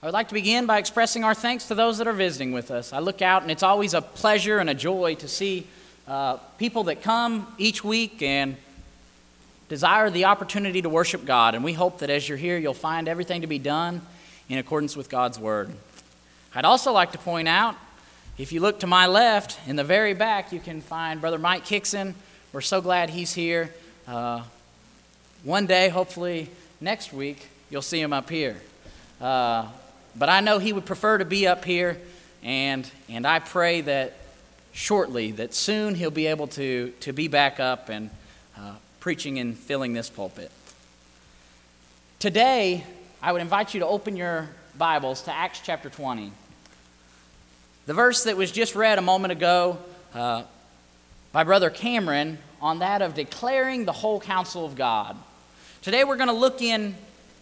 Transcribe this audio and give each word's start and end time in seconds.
I 0.00 0.06
would 0.06 0.14
like 0.14 0.28
to 0.28 0.34
begin 0.34 0.66
by 0.66 0.78
expressing 0.78 1.24
our 1.24 1.34
thanks 1.34 1.66
to 1.66 1.74
those 1.74 1.98
that 1.98 2.06
are 2.06 2.12
visiting 2.12 2.52
with 2.52 2.70
us. 2.70 2.92
I 2.92 3.00
look 3.00 3.20
out, 3.20 3.42
and 3.42 3.50
it's 3.50 3.64
always 3.64 3.94
a 3.94 4.00
pleasure 4.00 4.58
and 4.58 4.70
a 4.70 4.74
joy 4.74 5.16
to 5.16 5.26
see 5.26 5.66
uh, 6.06 6.36
people 6.56 6.84
that 6.84 7.02
come 7.02 7.52
each 7.58 7.82
week 7.82 8.22
and 8.22 8.56
desire 9.68 10.08
the 10.08 10.26
opportunity 10.26 10.82
to 10.82 10.88
worship 10.88 11.24
God. 11.24 11.56
And 11.56 11.64
we 11.64 11.72
hope 11.72 11.98
that 11.98 12.10
as 12.10 12.28
you're 12.28 12.38
here, 12.38 12.56
you'll 12.56 12.74
find 12.74 13.08
everything 13.08 13.40
to 13.40 13.48
be 13.48 13.58
done 13.58 14.00
in 14.48 14.58
accordance 14.58 14.96
with 14.96 15.08
God's 15.08 15.36
Word. 15.36 15.68
I'd 16.54 16.64
also 16.64 16.92
like 16.92 17.10
to 17.10 17.18
point 17.18 17.48
out 17.48 17.74
if 18.38 18.52
you 18.52 18.60
look 18.60 18.78
to 18.80 18.86
my 18.86 19.08
left, 19.08 19.58
in 19.66 19.74
the 19.74 19.82
very 19.82 20.14
back, 20.14 20.52
you 20.52 20.60
can 20.60 20.80
find 20.80 21.20
Brother 21.20 21.38
Mike 21.38 21.66
Hickson. 21.66 22.14
We're 22.52 22.60
so 22.60 22.80
glad 22.80 23.10
he's 23.10 23.34
here. 23.34 23.74
Uh, 24.06 24.44
one 25.42 25.66
day, 25.66 25.88
hopefully 25.88 26.50
next 26.80 27.12
week, 27.12 27.48
you'll 27.68 27.82
see 27.82 28.00
him 28.00 28.12
up 28.12 28.30
here. 28.30 28.56
Uh, 29.20 29.66
but 30.16 30.28
I 30.28 30.40
know 30.40 30.58
he 30.58 30.72
would 30.72 30.86
prefer 30.86 31.18
to 31.18 31.24
be 31.24 31.46
up 31.46 31.64
here, 31.64 31.98
and, 32.42 32.88
and 33.08 33.26
I 33.26 33.38
pray 33.38 33.80
that 33.82 34.14
shortly, 34.72 35.32
that 35.32 35.54
soon 35.54 35.94
he'll 35.94 36.10
be 36.10 36.26
able 36.26 36.46
to, 36.48 36.92
to 37.00 37.12
be 37.12 37.28
back 37.28 37.60
up 37.60 37.88
and 37.88 38.10
uh, 38.56 38.74
preaching 39.00 39.38
and 39.38 39.56
filling 39.56 39.92
this 39.92 40.08
pulpit. 40.08 40.50
Today, 42.18 42.84
I 43.22 43.32
would 43.32 43.42
invite 43.42 43.74
you 43.74 43.80
to 43.80 43.86
open 43.86 44.16
your 44.16 44.48
Bibles 44.76 45.22
to 45.22 45.34
Acts 45.34 45.60
chapter 45.64 45.90
20. 45.90 46.32
The 47.86 47.94
verse 47.94 48.24
that 48.24 48.36
was 48.36 48.52
just 48.52 48.74
read 48.74 48.98
a 48.98 49.02
moment 49.02 49.32
ago 49.32 49.78
uh, 50.14 50.44
by 51.32 51.44
Brother 51.44 51.70
Cameron 51.70 52.38
on 52.60 52.80
that 52.80 53.02
of 53.02 53.14
declaring 53.14 53.84
the 53.84 53.92
whole 53.92 54.20
counsel 54.20 54.64
of 54.64 54.76
God. 54.76 55.16
Today, 55.82 56.04
we're 56.04 56.16
going 56.16 56.28
to 56.28 56.34
look 56.34 56.60
in 56.60 56.94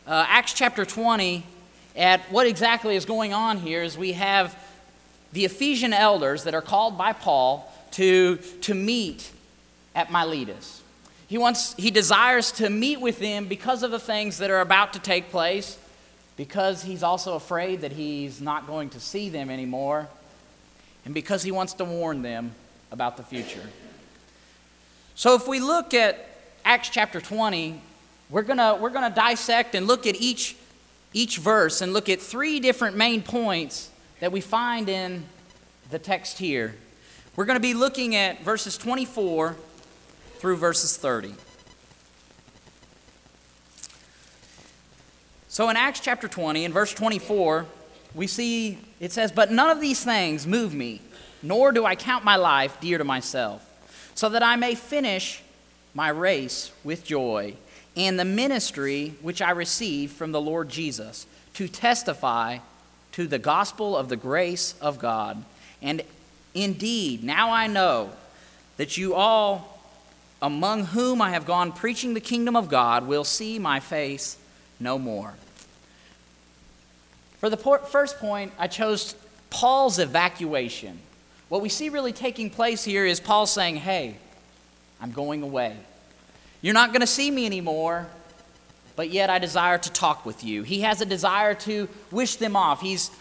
uh, 0.06 0.24
Acts 0.28 0.52
chapter 0.54 0.84
20 0.84 1.44
at 1.96 2.20
what 2.30 2.46
exactly 2.46 2.96
is 2.96 3.04
going 3.04 3.32
on 3.32 3.58
here 3.58 3.82
is 3.82 3.96
we 3.96 4.12
have 4.12 4.56
the 5.32 5.44
Ephesian 5.44 5.92
elders 5.92 6.44
that 6.44 6.54
are 6.54 6.62
called 6.62 6.98
by 6.98 7.12
Paul 7.12 7.72
to, 7.92 8.36
to 8.36 8.74
meet 8.74 9.30
at 9.94 10.10
Miletus. 10.10 10.82
He, 11.28 11.38
wants, 11.38 11.74
he 11.74 11.90
desires 11.90 12.52
to 12.52 12.70
meet 12.70 13.00
with 13.00 13.18
them 13.18 13.46
because 13.46 13.82
of 13.82 13.90
the 13.90 13.98
things 13.98 14.38
that 14.38 14.50
are 14.50 14.60
about 14.60 14.92
to 14.92 14.98
take 14.98 15.30
place, 15.30 15.78
because 16.36 16.82
he's 16.84 17.02
also 17.02 17.34
afraid 17.34 17.80
that 17.80 17.92
he's 17.92 18.40
not 18.40 18.66
going 18.66 18.90
to 18.90 19.00
see 19.00 19.28
them 19.28 19.50
anymore, 19.50 20.08
and 21.04 21.14
because 21.14 21.42
he 21.42 21.50
wants 21.50 21.72
to 21.74 21.84
warn 21.84 22.22
them 22.22 22.52
about 22.92 23.16
the 23.16 23.22
future. 23.22 23.68
So 25.14 25.34
if 25.34 25.48
we 25.48 25.60
look 25.60 25.94
at 25.94 26.28
Acts 26.64 26.90
chapter 26.90 27.20
20, 27.20 27.80
we're 28.28 28.42
going 28.42 28.58
we're 28.80 28.90
going 28.90 29.10
to 29.10 29.14
dissect 29.14 29.74
and 29.74 29.86
look 29.86 30.06
at 30.06 30.16
each 30.16 30.56
each 31.12 31.38
verse 31.38 31.80
and 31.80 31.92
look 31.92 32.08
at 32.08 32.20
three 32.20 32.60
different 32.60 32.96
main 32.96 33.22
points 33.22 33.90
that 34.20 34.32
we 34.32 34.40
find 34.40 34.88
in 34.88 35.24
the 35.90 35.98
text 35.98 36.38
here. 36.38 36.74
We're 37.36 37.44
going 37.44 37.56
to 37.56 37.60
be 37.60 37.74
looking 37.74 38.16
at 38.16 38.42
verses 38.42 38.78
24 38.78 39.56
through 40.38 40.56
verses 40.56 40.96
30. 40.96 41.34
So 45.48 45.70
in 45.70 45.76
Acts 45.76 46.00
chapter 46.00 46.28
20, 46.28 46.64
in 46.64 46.72
verse 46.72 46.92
24, 46.92 47.66
we 48.14 48.26
see 48.26 48.78
it 49.00 49.12
says, 49.12 49.32
But 49.32 49.50
none 49.50 49.70
of 49.70 49.80
these 49.80 50.04
things 50.04 50.46
move 50.46 50.74
me, 50.74 51.00
nor 51.42 51.72
do 51.72 51.84
I 51.84 51.94
count 51.94 52.24
my 52.24 52.36
life 52.36 52.78
dear 52.80 52.98
to 52.98 53.04
myself, 53.04 53.62
so 54.14 54.28
that 54.30 54.42
I 54.42 54.56
may 54.56 54.74
finish 54.74 55.42
my 55.94 56.08
race 56.08 56.72
with 56.84 57.04
joy 57.04 57.54
and 57.96 58.18
the 58.18 58.24
ministry 58.24 59.14
which 59.22 59.40
I 59.40 59.50
received 59.50 60.14
from 60.14 60.32
the 60.32 60.40
Lord 60.40 60.68
Jesus 60.68 61.26
to 61.54 61.66
testify 61.66 62.58
to 63.12 63.26
the 63.26 63.38
gospel 63.38 63.96
of 63.96 64.10
the 64.10 64.16
grace 64.16 64.74
of 64.80 64.98
God. 64.98 65.42
And 65.80 66.02
indeed, 66.54 67.24
now 67.24 67.50
I 67.50 67.66
know 67.66 68.10
that 68.76 68.98
you 68.98 69.14
all, 69.14 69.80
among 70.42 70.84
whom 70.84 71.22
I 71.22 71.30
have 71.30 71.46
gone 71.46 71.72
preaching 71.72 72.12
the 72.12 72.20
kingdom 72.20 72.56
of 72.56 72.68
God, 72.68 73.06
will 73.06 73.24
see 73.24 73.58
my 73.58 73.80
face 73.80 74.36
no 74.78 74.98
more. 74.98 75.34
For 77.38 77.48
the 77.48 77.56
first 77.56 78.18
point, 78.18 78.52
I 78.58 78.66
chose 78.66 79.14
Paul's 79.48 79.98
evacuation. 79.98 80.98
What 81.48 81.62
we 81.62 81.70
see 81.70 81.88
really 81.88 82.12
taking 82.12 82.50
place 82.50 82.84
here 82.84 83.06
is 83.06 83.20
Paul 83.20 83.46
saying, 83.46 83.76
Hey, 83.76 84.16
I'm 85.00 85.12
going 85.12 85.42
away. 85.42 85.76
You're 86.66 86.74
not 86.74 86.90
going 86.90 87.00
to 87.00 87.06
see 87.06 87.30
me 87.30 87.46
anymore, 87.46 88.08
but 88.96 89.08
yet 89.08 89.30
I 89.30 89.38
desire 89.38 89.78
to 89.78 89.92
talk 89.92 90.26
with 90.26 90.42
you. 90.42 90.64
He 90.64 90.80
has 90.80 91.00
a 91.00 91.06
desire 91.06 91.54
to 91.54 91.88
wish 92.10 92.34
them 92.34 92.56
off. 92.56 92.80
He's 92.80 93.12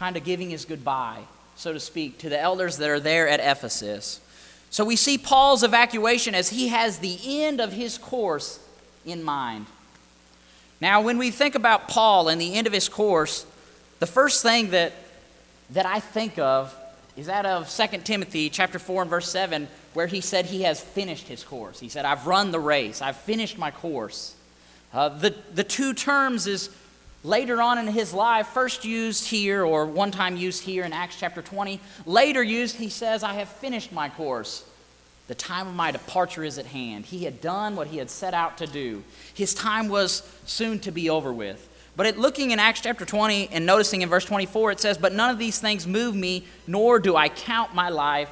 kind 0.00 0.16
of 0.16 0.24
giving 0.24 0.50
his 0.50 0.64
goodbye, 0.64 1.20
so 1.54 1.72
to 1.72 1.78
speak, 1.78 2.18
to 2.18 2.28
the 2.28 2.40
elders 2.40 2.78
that 2.78 2.90
are 2.90 2.98
there 2.98 3.28
at 3.28 3.38
Ephesus. 3.38 4.20
So 4.68 4.84
we 4.84 4.96
see 4.96 5.16
Paul's 5.16 5.62
evacuation 5.62 6.34
as 6.34 6.48
he 6.48 6.66
has 6.66 6.98
the 6.98 7.20
end 7.24 7.60
of 7.60 7.72
his 7.72 7.98
course 7.98 8.58
in 9.06 9.22
mind. 9.22 9.66
Now, 10.80 11.02
when 11.02 11.18
we 11.18 11.30
think 11.30 11.54
about 11.54 11.86
Paul 11.86 12.28
and 12.28 12.40
the 12.40 12.54
end 12.54 12.66
of 12.66 12.72
his 12.72 12.88
course, 12.88 13.46
the 14.00 14.06
first 14.06 14.42
thing 14.42 14.70
that, 14.70 14.92
that 15.70 15.86
I 15.86 16.00
think 16.00 16.36
of 16.40 16.74
is 17.16 17.26
that 17.26 17.46
of 17.46 17.70
2 17.70 17.98
Timothy 17.98 18.50
chapter 18.50 18.80
4 18.80 19.02
and 19.02 19.10
verse 19.10 19.30
7, 19.30 19.68
where 19.94 20.06
he 20.06 20.20
said 20.20 20.46
he 20.46 20.62
has 20.62 20.80
finished 20.80 21.26
his 21.26 21.42
course. 21.42 21.80
He 21.80 21.88
said, 21.88 22.04
I've 22.04 22.26
run 22.26 22.50
the 22.50 22.60
race, 22.60 23.02
I've 23.02 23.16
finished 23.16 23.58
my 23.58 23.70
course. 23.70 24.34
Uh, 24.92 25.08
the, 25.08 25.34
the 25.54 25.64
two 25.64 25.94
terms 25.94 26.46
is 26.46 26.70
later 27.22 27.62
on 27.62 27.78
in 27.78 27.86
his 27.86 28.12
life, 28.12 28.48
first 28.48 28.84
used 28.84 29.28
here, 29.28 29.64
or 29.64 29.86
one 29.86 30.10
time 30.10 30.36
used 30.36 30.64
here 30.64 30.84
in 30.84 30.92
Acts 30.92 31.16
chapter 31.18 31.42
20. 31.42 31.80
Later 32.06 32.42
used, 32.42 32.76
he 32.76 32.88
says, 32.88 33.22
I 33.22 33.34
have 33.34 33.48
finished 33.48 33.92
my 33.92 34.08
course. 34.08 34.64
The 35.28 35.34
time 35.36 35.68
of 35.68 35.74
my 35.74 35.92
departure 35.92 36.42
is 36.42 36.58
at 36.58 36.66
hand. 36.66 37.06
He 37.06 37.24
had 37.24 37.40
done 37.40 37.76
what 37.76 37.86
he 37.86 37.98
had 37.98 38.10
set 38.10 38.34
out 38.34 38.58
to 38.58 38.66
do. 38.66 39.04
His 39.32 39.54
time 39.54 39.88
was 39.88 40.28
soon 40.44 40.80
to 40.80 40.90
be 40.90 41.08
over 41.08 41.32
with. 41.32 41.68
But 41.94 42.06
at 42.06 42.18
looking 42.18 42.50
in 42.50 42.58
Acts 42.58 42.80
chapter 42.80 43.04
20 43.04 43.50
and 43.52 43.64
noticing 43.64 44.02
in 44.02 44.08
verse 44.08 44.24
24, 44.24 44.72
it 44.72 44.80
says, 44.80 44.98
But 44.98 45.12
none 45.12 45.30
of 45.30 45.38
these 45.38 45.60
things 45.60 45.86
move 45.86 46.16
me, 46.16 46.46
nor 46.66 46.98
do 46.98 47.14
I 47.14 47.28
count 47.28 47.74
my 47.74 47.90
life 47.90 48.30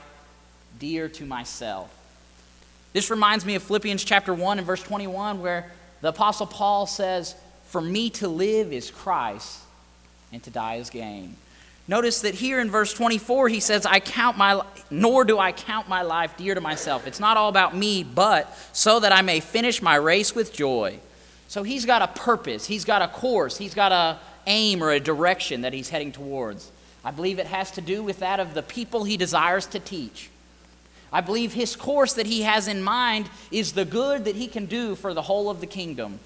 dear 0.78 1.08
to 1.08 1.24
myself. 1.24 1.94
This 2.92 3.10
reminds 3.10 3.44
me 3.44 3.54
of 3.54 3.62
Philippians 3.62 4.04
chapter 4.04 4.32
1 4.32 4.58
and 4.58 4.66
verse 4.66 4.82
21, 4.82 5.40
where 5.40 5.70
the 6.00 6.08
Apostle 6.08 6.46
Paul 6.46 6.86
says, 6.86 7.34
For 7.64 7.80
me 7.80 8.10
to 8.10 8.28
live 8.28 8.72
is 8.72 8.90
Christ, 8.90 9.60
and 10.32 10.42
to 10.44 10.50
die 10.50 10.76
is 10.76 10.90
gain. 10.90 11.36
Notice 11.86 12.20
that 12.20 12.34
here 12.34 12.60
in 12.60 12.70
verse 12.70 12.92
24, 12.92 13.48
he 13.48 13.60
says, 13.60 13.86
I 13.86 14.00
count 14.00 14.36
my, 14.36 14.62
nor 14.90 15.24
do 15.24 15.38
I 15.38 15.52
count 15.52 15.88
my 15.88 16.02
life 16.02 16.36
dear 16.36 16.54
to 16.54 16.60
myself. 16.60 17.06
It's 17.06 17.20
not 17.20 17.38
all 17.38 17.48
about 17.48 17.74
me, 17.74 18.04
but 18.04 18.54
so 18.72 19.00
that 19.00 19.10
I 19.10 19.22
may 19.22 19.40
finish 19.40 19.80
my 19.80 19.94
race 19.94 20.34
with 20.34 20.52
joy. 20.52 20.98
So 21.48 21.62
he's 21.62 21.86
got 21.86 22.02
a 22.02 22.08
purpose, 22.08 22.66
he's 22.66 22.84
got 22.84 23.00
a 23.00 23.08
course, 23.08 23.56
he's 23.56 23.72
got 23.74 23.90
a 23.90 24.18
aim 24.46 24.82
or 24.82 24.90
a 24.90 25.00
direction 25.00 25.62
that 25.62 25.72
he's 25.72 25.88
heading 25.88 26.12
towards. 26.12 26.70
I 27.04 27.10
believe 27.10 27.38
it 27.38 27.46
has 27.46 27.70
to 27.72 27.80
do 27.80 28.02
with 28.02 28.18
that 28.18 28.38
of 28.38 28.52
the 28.52 28.62
people 28.62 29.04
he 29.04 29.16
desires 29.16 29.64
to 29.68 29.78
teach. 29.78 30.28
I 31.12 31.20
believe 31.20 31.52
his 31.52 31.76
course 31.76 32.14
that 32.14 32.26
he 32.26 32.42
has 32.42 32.68
in 32.68 32.82
mind 32.82 33.30
is 33.50 33.72
the 33.72 33.84
good 33.84 34.26
that 34.26 34.36
he 34.36 34.46
can 34.46 34.66
do 34.66 34.94
for 34.94 35.14
the 35.14 35.22
whole 35.22 35.48
of 35.48 35.60
the 35.60 35.66
kingdom. 35.66 36.18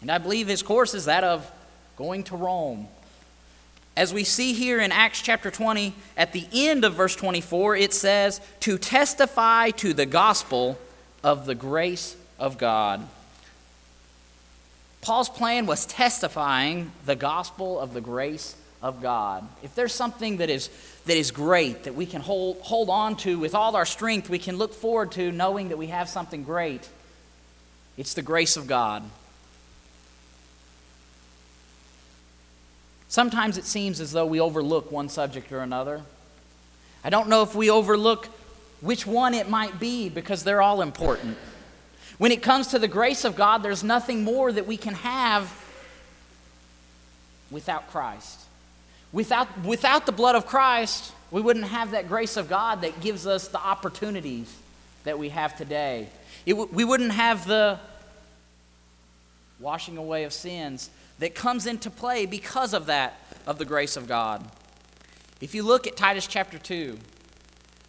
And 0.00 0.10
I 0.10 0.18
believe 0.18 0.48
his 0.48 0.62
course 0.62 0.94
is 0.94 1.06
that 1.06 1.24
of 1.24 1.50
going 1.96 2.24
to 2.24 2.36
Rome. 2.36 2.88
As 3.96 4.14
we 4.14 4.22
see 4.22 4.52
here 4.52 4.80
in 4.80 4.92
Acts 4.92 5.22
chapter 5.22 5.50
20, 5.50 5.92
at 6.16 6.32
the 6.32 6.46
end 6.52 6.84
of 6.84 6.94
verse 6.94 7.16
24, 7.16 7.76
it 7.76 7.92
says, 7.92 8.40
to 8.60 8.78
testify 8.78 9.70
to 9.70 9.92
the 9.92 10.06
gospel 10.06 10.78
of 11.24 11.46
the 11.46 11.56
grace 11.56 12.16
of 12.38 12.58
God. 12.58 13.06
Paul's 15.00 15.28
plan 15.28 15.66
was 15.66 15.86
testifying 15.86 16.92
the 17.06 17.16
gospel 17.16 17.80
of 17.80 17.92
the 17.92 18.00
grace 18.00 18.54
of 18.82 19.02
God. 19.02 19.46
If 19.62 19.74
there's 19.74 19.94
something 19.94 20.36
that 20.36 20.50
is, 20.50 20.70
that 21.08 21.16
is 21.16 21.30
great, 21.30 21.84
that 21.84 21.94
we 21.94 22.04
can 22.04 22.20
hold, 22.20 22.58
hold 22.60 22.90
on 22.90 23.16
to 23.16 23.38
with 23.38 23.54
all 23.54 23.74
our 23.74 23.86
strength, 23.86 24.28
we 24.28 24.38
can 24.38 24.58
look 24.58 24.74
forward 24.74 25.10
to 25.12 25.32
knowing 25.32 25.70
that 25.70 25.78
we 25.78 25.86
have 25.86 26.06
something 26.06 26.44
great, 26.44 26.86
it's 27.96 28.12
the 28.12 28.20
grace 28.20 28.58
of 28.58 28.66
God. 28.66 29.02
Sometimes 33.08 33.56
it 33.56 33.64
seems 33.64 34.02
as 34.02 34.12
though 34.12 34.26
we 34.26 34.38
overlook 34.38 34.92
one 34.92 35.08
subject 35.08 35.50
or 35.50 35.60
another. 35.60 36.02
I 37.02 37.08
don't 37.08 37.30
know 37.30 37.42
if 37.42 37.54
we 37.54 37.70
overlook 37.70 38.28
which 38.82 39.06
one 39.06 39.32
it 39.32 39.48
might 39.48 39.80
be 39.80 40.10
because 40.10 40.44
they're 40.44 40.60
all 40.60 40.82
important. 40.82 41.38
When 42.18 42.32
it 42.32 42.42
comes 42.42 42.66
to 42.68 42.78
the 42.78 42.86
grace 42.86 43.24
of 43.24 43.34
God, 43.34 43.62
there's 43.62 43.82
nothing 43.82 44.24
more 44.24 44.52
that 44.52 44.66
we 44.66 44.76
can 44.76 44.92
have 44.92 45.50
without 47.50 47.90
Christ. 47.90 48.47
Without, 49.12 49.64
without 49.64 50.06
the 50.06 50.12
blood 50.12 50.34
of 50.34 50.46
Christ, 50.46 51.12
we 51.30 51.40
wouldn't 51.40 51.66
have 51.66 51.92
that 51.92 52.08
grace 52.08 52.36
of 52.36 52.48
God 52.48 52.82
that 52.82 53.00
gives 53.00 53.26
us 53.26 53.48
the 53.48 53.58
opportunities 53.58 54.54
that 55.04 55.18
we 55.18 55.30
have 55.30 55.56
today. 55.56 56.08
It, 56.44 56.54
we 56.54 56.84
wouldn't 56.84 57.12
have 57.12 57.46
the 57.46 57.80
washing 59.60 59.96
away 59.96 60.24
of 60.24 60.32
sins, 60.32 60.90
that 61.18 61.34
comes 61.34 61.66
into 61.66 61.90
play 61.90 62.26
because 62.26 62.72
of 62.72 62.86
that, 62.86 63.18
of 63.46 63.58
the 63.58 63.64
grace 63.64 63.96
of 63.96 64.06
God. 64.06 64.44
If 65.40 65.54
you 65.54 65.62
look 65.62 65.86
at 65.86 65.96
Titus 65.96 66.26
chapter 66.26 66.58
2, 66.58 66.98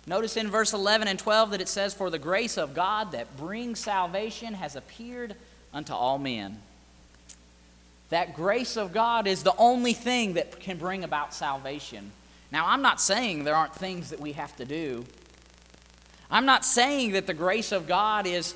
notice 0.08 0.38
in 0.38 0.50
verse 0.50 0.74
11 0.74 1.08
and 1.08 1.20
12 1.20 1.52
that 1.52 1.62
it 1.62 1.68
says, 1.68 1.94
For 1.94 2.10
the 2.10 2.20
grace 2.20 2.58
of 2.58 2.74
God 2.74 3.12
that 3.12 3.38
brings 3.38 3.80
salvation 3.80 4.56
has 4.56 4.76
appeared 4.76 5.36
unto 5.74 5.94
all 5.94 6.18
men. 6.18 6.60
That 8.10 8.34
grace 8.34 8.76
of 8.76 8.92
God 8.92 9.28
is 9.28 9.44
the 9.44 9.56
only 9.58 9.94
thing 9.94 10.34
that 10.34 10.60
can 10.60 10.78
bring 10.78 11.04
about 11.04 11.34
salvation. 11.34 12.12
Now, 12.52 12.66
I'm 12.68 12.82
not 12.82 13.00
saying 13.00 13.44
there 13.44 13.56
aren't 13.56 13.76
things 13.76 14.10
that 14.10 14.20
we 14.20 14.34
have 14.34 14.56
to 14.58 14.66
do. 14.66 15.06
I'm 16.32 16.46
not 16.46 16.66
saying 16.66 17.12
that 17.14 17.28
the 17.28 17.34
grace 17.34 17.72
of 17.72 17.88
God 17.88 18.26
is, 18.26 18.56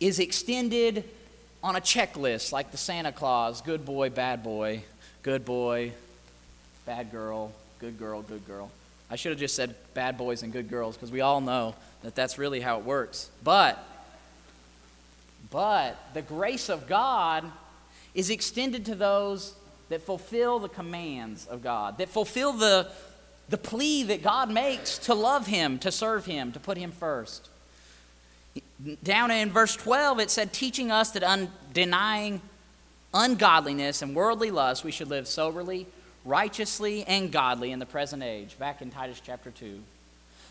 is 0.00 0.18
extended 0.18 1.04
on 1.62 1.76
a 1.76 1.80
checklist 1.80 2.52
like 2.52 2.70
the 2.70 2.76
Santa 2.76 3.12
Claus 3.12 3.62
good 3.62 3.84
boy, 3.84 4.10
bad 4.10 4.42
boy, 4.42 4.82
good 5.22 5.44
boy, 5.44 5.92
bad 6.84 7.10
girl, 7.10 7.52
good 7.78 7.98
girl, 7.98 8.22
good 8.22 8.46
girl. 8.46 8.70
I 9.10 9.16
should 9.16 9.32
have 9.32 9.38
just 9.38 9.54
said 9.54 9.74
bad 9.94 10.18
boys 10.18 10.42
and 10.42 10.52
good 10.52 10.68
girls 10.68 10.96
because 10.96 11.10
we 11.10 11.20
all 11.20 11.40
know 11.40 11.74
that 12.02 12.14
that's 12.14 12.38
really 12.38 12.60
how 12.60 12.78
it 12.78 12.84
works. 12.84 13.30
But, 13.42 13.82
but 15.50 15.96
the 16.12 16.22
grace 16.22 16.68
of 16.68 16.86
God 16.86 17.50
is 18.14 18.30
extended 18.30 18.84
to 18.86 18.94
those 18.94 19.54
that 19.88 20.02
fulfill 20.02 20.58
the 20.58 20.68
commands 20.68 21.46
of 21.46 21.62
God, 21.62 21.98
that 21.98 22.08
fulfill 22.08 22.52
the, 22.52 22.88
the 23.48 23.58
plea 23.58 24.02
that 24.04 24.22
God 24.22 24.50
makes 24.50 24.98
to 24.98 25.14
love 25.14 25.46
Him, 25.46 25.78
to 25.80 25.92
serve 25.92 26.26
Him, 26.26 26.52
to 26.52 26.60
put 26.60 26.78
Him 26.78 26.92
first. 26.92 27.48
Down 29.02 29.30
in 29.30 29.50
verse 29.50 29.76
12, 29.76 30.20
it 30.20 30.30
said, 30.30 30.52
teaching 30.52 30.90
us 30.90 31.10
that 31.12 31.22
un- 31.22 31.50
denying 31.72 32.40
ungodliness 33.12 34.02
and 34.02 34.14
worldly 34.14 34.50
lust, 34.50 34.84
we 34.84 34.90
should 34.90 35.08
live 35.08 35.28
soberly, 35.28 35.86
righteously, 36.24 37.04
and 37.04 37.30
godly 37.30 37.72
in 37.72 37.78
the 37.78 37.86
present 37.86 38.22
age, 38.22 38.58
back 38.58 38.80
in 38.80 38.90
Titus 38.90 39.20
chapter 39.24 39.50
2. 39.50 39.80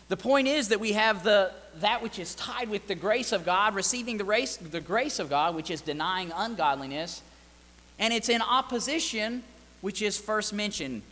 The 0.08 0.16
point 0.16 0.48
is 0.48 0.68
that 0.68 0.80
we 0.80 0.92
have 0.92 1.24
the, 1.24 1.50
that 1.80 2.02
which 2.02 2.18
is 2.18 2.34
tied 2.34 2.68
with 2.68 2.86
the 2.86 2.94
grace 2.94 3.32
of 3.32 3.44
God, 3.44 3.74
receiving 3.74 4.18
the, 4.18 4.24
race, 4.24 4.56
the 4.56 4.80
grace 4.80 5.18
of 5.18 5.30
God, 5.30 5.54
which 5.54 5.70
is 5.70 5.80
denying 5.80 6.30
ungodliness, 6.34 7.22
and 7.98 8.12
it's 8.12 8.28
in 8.28 8.42
opposition, 8.42 9.42
which 9.80 10.02
is 10.02 10.18
first 10.18 10.52
mentioned, 10.52 11.02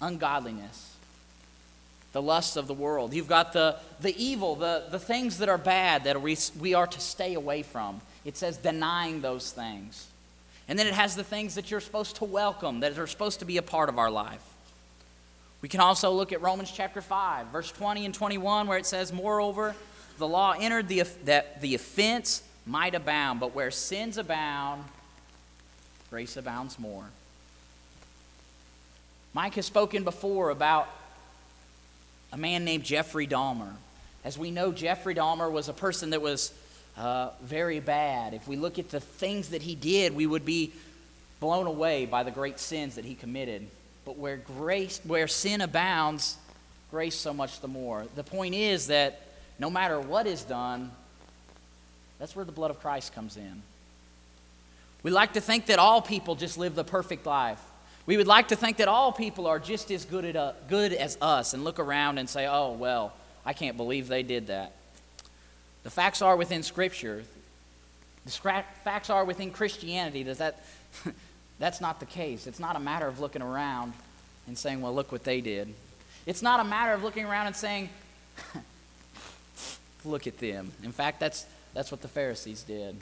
ungodliness 0.00 0.96
the 2.16 2.22
lusts 2.22 2.56
of 2.56 2.66
the 2.66 2.72
world. 2.72 3.12
You've 3.12 3.28
got 3.28 3.52
the, 3.52 3.76
the 4.00 4.16
evil, 4.16 4.54
the, 4.54 4.84
the 4.90 4.98
things 4.98 5.36
that 5.36 5.50
are 5.50 5.58
bad 5.58 6.04
that 6.04 6.22
we, 6.22 6.34
we 6.58 6.72
are 6.72 6.86
to 6.86 6.98
stay 6.98 7.34
away 7.34 7.62
from. 7.62 8.00
It 8.24 8.38
says 8.38 8.56
denying 8.56 9.20
those 9.20 9.50
things. 9.52 10.08
And 10.66 10.78
then 10.78 10.86
it 10.86 10.94
has 10.94 11.14
the 11.14 11.22
things 11.22 11.56
that 11.56 11.70
you're 11.70 11.78
supposed 11.78 12.16
to 12.16 12.24
welcome, 12.24 12.80
that 12.80 12.98
are 12.98 13.06
supposed 13.06 13.40
to 13.40 13.44
be 13.44 13.58
a 13.58 13.62
part 13.62 13.90
of 13.90 13.98
our 13.98 14.10
life. 14.10 14.40
We 15.60 15.68
can 15.68 15.80
also 15.80 16.10
look 16.10 16.32
at 16.32 16.40
Romans 16.40 16.72
chapter 16.72 17.02
5, 17.02 17.48
verse 17.48 17.70
20 17.70 18.06
and 18.06 18.14
21, 18.14 18.66
where 18.66 18.78
it 18.78 18.86
says, 18.86 19.12
Moreover, 19.12 19.74
the 20.16 20.26
law 20.26 20.54
entered 20.58 20.88
the, 20.88 21.02
that 21.26 21.60
the 21.60 21.74
offense 21.74 22.42
might 22.64 22.94
abound, 22.94 23.40
but 23.40 23.54
where 23.54 23.70
sins 23.70 24.16
abound, 24.16 24.84
grace 26.10 26.36
abounds 26.36 26.78
more. 26.78 27.04
Mike 29.34 29.54
has 29.54 29.66
spoken 29.66 30.04
before 30.04 30.50
about 30.50 30.88
a 32.32 32.36
man 32.36 32.64
named 32.64 32.84
Jeffrey 32.84 33.26
Dahmer. 33.26 33.72
As 34.24 34.38
we 34.38 34.50
know, 34.50 34.72
Jeffrey 34.72 35.14
Dahmer 35.14 35.50
was 35.50 35.68
a 35.68 35.72
person 35.72 36.10
that 36.10 36.22
was 36.22 36.52
uh, 36.96 37.30
very 37.42 37.80
bad. 37.80 38.34
If 38.34 38.48
we 38.48 38.56
look 38.56 38.78
at 38.78 38.90
the 38.90 39.00
things 39.00 39.50
that 39.50 39.62
he 39.62 39.74
did, 39.74 40.14
we 40.14 40.26
would 40.26 40.44
be 40.44 40.72
blown 41.40 41.66
away 41.66 42.06
by 42.06 42.22
the 42.22 42.30
great 42.30 42.58
sins 42.58 42.94
that 42.96 43.04
he 43.04 43.14
committed. 43.14 43.66
But 44.04 44.16
where 44.16 44.36
grace, 44.36 45.00
where 45.04 45.28
sin 45.28 45.60
abounds, 45.60 46.36
grace 46.90 47.14
so 47.14 47.34
much 47.34 47.60
the 47.60 47.68
more. 47.68 48.06
The 48.14 48.24
point 48.24 48.54
is 48.54 48.86
that 48.86 49.20
no 49.58 49.70
matter 49.70 50.00
what 50.00 50.26
is 50.26 50.42
done, 50.42 50.90
that's 52.18 52.34
where 52.34 52.44
the 52.44 52.52
blood 52.52 52.70
of 52.70 52.80
Christ 52.80 53.14
comes 53.14 53.36
in. 53.36 53.62
We 55.06 55.12
like 55.12 55.34
to 55.34 55.40
think 55.40 55.66
that 55.66 55.78
all 55.78 56.02
people 56.02 56.34
just 56.34 56.58
live 56.58 56.74
the 56.74 56.82
perfect 56.82 57.26
life. 57.26 57.62
We 58.06 58.16
would 58.16 58.26
like 58.26 58.48
to 58.48 58.56
think 58.56 58.78
that 58.78 58.88
all 58.88 59.12
people 59.12 59.46
are 59.46 59.60
just 59.60 59.92
as 59.92 60.04
good, 60.04 60.24
at, 60.24 60.34
uh, 60.34 60.54
good 60.68 60.92
as 60.92 61.16
us 61.22 61.54
and 61.54 61.62
look 61.62 61.78
around 61.78 62.18
and 62.18 62.28
say, 62.28 62.48
oh, 62.48 62.72
well, 62.72 63.12
I 63.44 63.52
can't 63.52 63.76
believe 63.76 64.08
they 64.08 64.24
did 64.24 64.48
that. 64.48 64.72
The 65.84 65.90
facts 65.90 66.22
are 66.22 66.34
within 66.34 66.64
Scripture. 66.64 67.22
The 68.24 68.64
facts 68.82 69.08
are 69.08 69.24
within 69.24 69.52
Christianity 69.52 70.24
that, 70.24 70.38
that 70.38 70.64
that's 71.60 71.80
not 71.80 72.00
the 72.00 72.06
case. 72.06 72.48
It's 72.48 72.58
not 72.58 72.74
a 72.74 72.80
matter 72.80 73.06
of 73.06 73.20
looking 73.20 73.42
around 73.42 73.92
and 74.48 74.58
saying, 74.58 74.80
well, 74.80 74.92
look 74.92 75.12
what 75.12 75.22
they 75.22 75.40
did. 75.40 75.72
It's 76.26 76.42
not 76.42 76.58
a 76.58 76.64
matter 76.64 76.94
of 76.94 77.04
looking 77.04 77.26
around 77.26 77.46
and 77.46 77.54
saying, 77.54 77.90
look 80.04 80.26
at 80.26 80.38
them. 80.38 80.72
In 80.82 80.90
fact, 80.90 81.20
that's, 81.20 81.46
that's 81.74 81.92
what 81.92 82.02
the 82.02 82.08
Pharisees 82.08 82.64
did. 82.64 82.96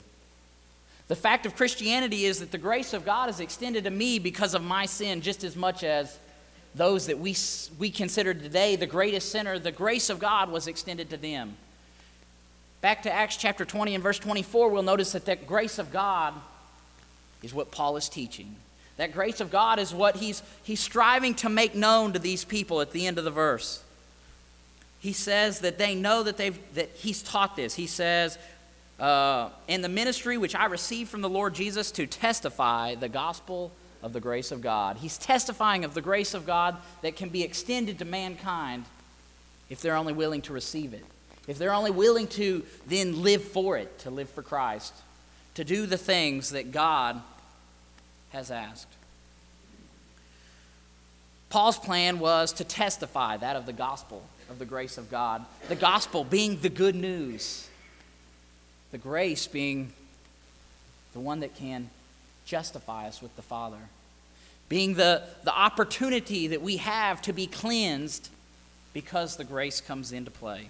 The 1.07 1.15
fact 1.15 1.45
of 1.45 1.55
Christianity 1.55 2.25
is 2.25 2.39
that 2.39 2.51
the 2.51 2.57
grace 2.57 2.93
of 2.93 3.05
God 3.05 3.29
is 3.29 3.39
extended 3.39 3.83
to 3.83 3.91
me 3.91 4.17
because 4.17 4.53
of 4.53 4.63
my 4.63 4.85
sin 4.85 5.21
just 5.21 5.43
as 5.43 5.55
much 5.55 5.83
as 5.83 6.17
those 6.73 7.07
that 7.07 7.19
we, 7.19 7.35
we 7.77 7.89
consider 7.89 8.33
today 8.33 8.75
the 8.75 8.87
greatest 8.87 9.31
sinner, 9.31 9.59
the 9.59 9.71
grace 9.71 10.09
of 10.09 10.19
God 10.19 10.49
was 10.49 10.67
extended 10.67 11.09
to 11.11 11.17
them. 11.17 11.55
Back 12.81 13.03
to 13.03 13.11
Acts 13.11 13.37
chapter 13.37 13.65
20 13.65 13.95
and 13.95 14.03
verse 14.03 14.19
24, 14.19 14.69
we'll 14.69 14.83
notice 14.83 15.13
that 15.13 15.25
that 15.25 15.47
grace 15.47 15.79
of 15.79 15.91
God 15.91 16.33
is 17.41 17.53
what 17.53 17.71
Paul 17.71 17.97
is 17.97 18.09
teaching. 18.09 18.55
That 18.97 19.13
grace 19.13 19.41
of 19.41 19.51
God 19.51 19.79
is 19.79 19.93
what 19.93 20.17
he's, 20.17 20.41
he's 20.63 20.79
striving 20.79 21.35
to 21.35 21.49
make 21.49 21.75
known 21.75 22.13
to 22.13 22.19
these 22.19 22.45
people 22.45 22.81
at 22.81 22.91
the 22.91 23.07
end 23.07 23.17
of 23.17 23.23
the 23.23 23.31
verse. 23.31 23.83
He 24.99 25.13
says 25.13 25.59
that 25.59 25.77
they 25.77 25.93
know 25.93 26.23
that, 26.23 26.37
they've, 26.37 26.57
that 26.73 26.89
he's 26.95 27.21
taught 27.21 27.55
this. 27.55 27.75
He 27.75 27.87
says, 27.87 28.37
uh, 28.99 29.49
in 29.67 29.81
the 29.81 29.89
ministry 29.89 30.37
which 30.37 30.55
I 30.55 30.65
received 30.65 31.09
from 31.09 31.21
the 31.21 31.29
Lord 31.29 31.53
Jesus 31.53 31.91
to 31.91 32.07
testify 32.07 32.95
the 32.95 33.09
gospel 33.09 33.71
of 34.01 34.13
the 34.13 34.19
grace 34.19 34.51
of 34.51 34.61
God. 34.61 34.97
He's 34.97 35.17
testifying 35.17 35.83
of 35.83 35.93
the 35.93 36.01
grace 36.01 36.33
of 36.33 36.45
God 36.45 36.77
that 37.01 37.15
can 37.15 37.29
be 37.29 37.43
extended 37.43 37.99
to 37.99 38.05
mankind 38.05 38.85
if 39.69 39.81
they're 39.81 39.95
only 39.95 40.13
willing 40.13 40.41
to 40.43 40.53
receive 40.53 40.93
it. 40.93 41.03
If 41.47 41.57
they're 41.57 41.73
only 41.73 41.91
willing 41.91 42.27
to 42.29 42.63
then 42.87 43.21
live 43.21 43.43
for 43.43 43.77
it, 43.77 43.99
to 43.99 44.09
live 44.09 44.29
for 44.29 44.41
Christ, 44.41 44.93
to 45.55 45.63
do 45.63 45.85
the 45.85 45.97
things 45.97 46.51
that 46.51 46.71
God 46.71 47.21
has 48.29 48.51
asked. 48.51 48.87
Paul's 51.49 51.77
plan 51.77 52.19
was 52.19 52.53
to 52.53 52.63
testify 52.63 53.37
that 53.37 53.55
of 53.55 53.65
the 53.65 53.73
gospel 53.73 54.23
of 54.49 54.59
the 54.59 54.65
grace 54.65 54.97
of 54.97 55.09
God, 55.09 55.45
the 55.67 55.75
gospel 55.75 56.23
being 56.23 56.59
the 56.59 56.69
good 56.69 56.95
news 56.95 57.69
the 58.95 58.99
grace 58.99 59.45
being 59.45 59.91
the 61.11 61.19
one 61.19 61.41
that 61.41 61.53
can 61.53 61.89
justify 62.45 63.09
us 63.09 63.21
with 63.21 63.35
the 63.35 63.41
Father, 63.41 63.89
being 64.69 64.93
the, 64.93 65.21
the 65.43 65.53
opportunity 65.53 66.47
that 66.47 66.61
we 66.61 66.77
have 66.77 67.21
to 67.21 67.33
be 67.33 67.45
cleansed 67.45 68.29
because 68.93 69.35
the 69.35 69.43
grace 69.43 69.81
comes 69.81 70.13
into 70.13 70.31
play. 70.31 70.69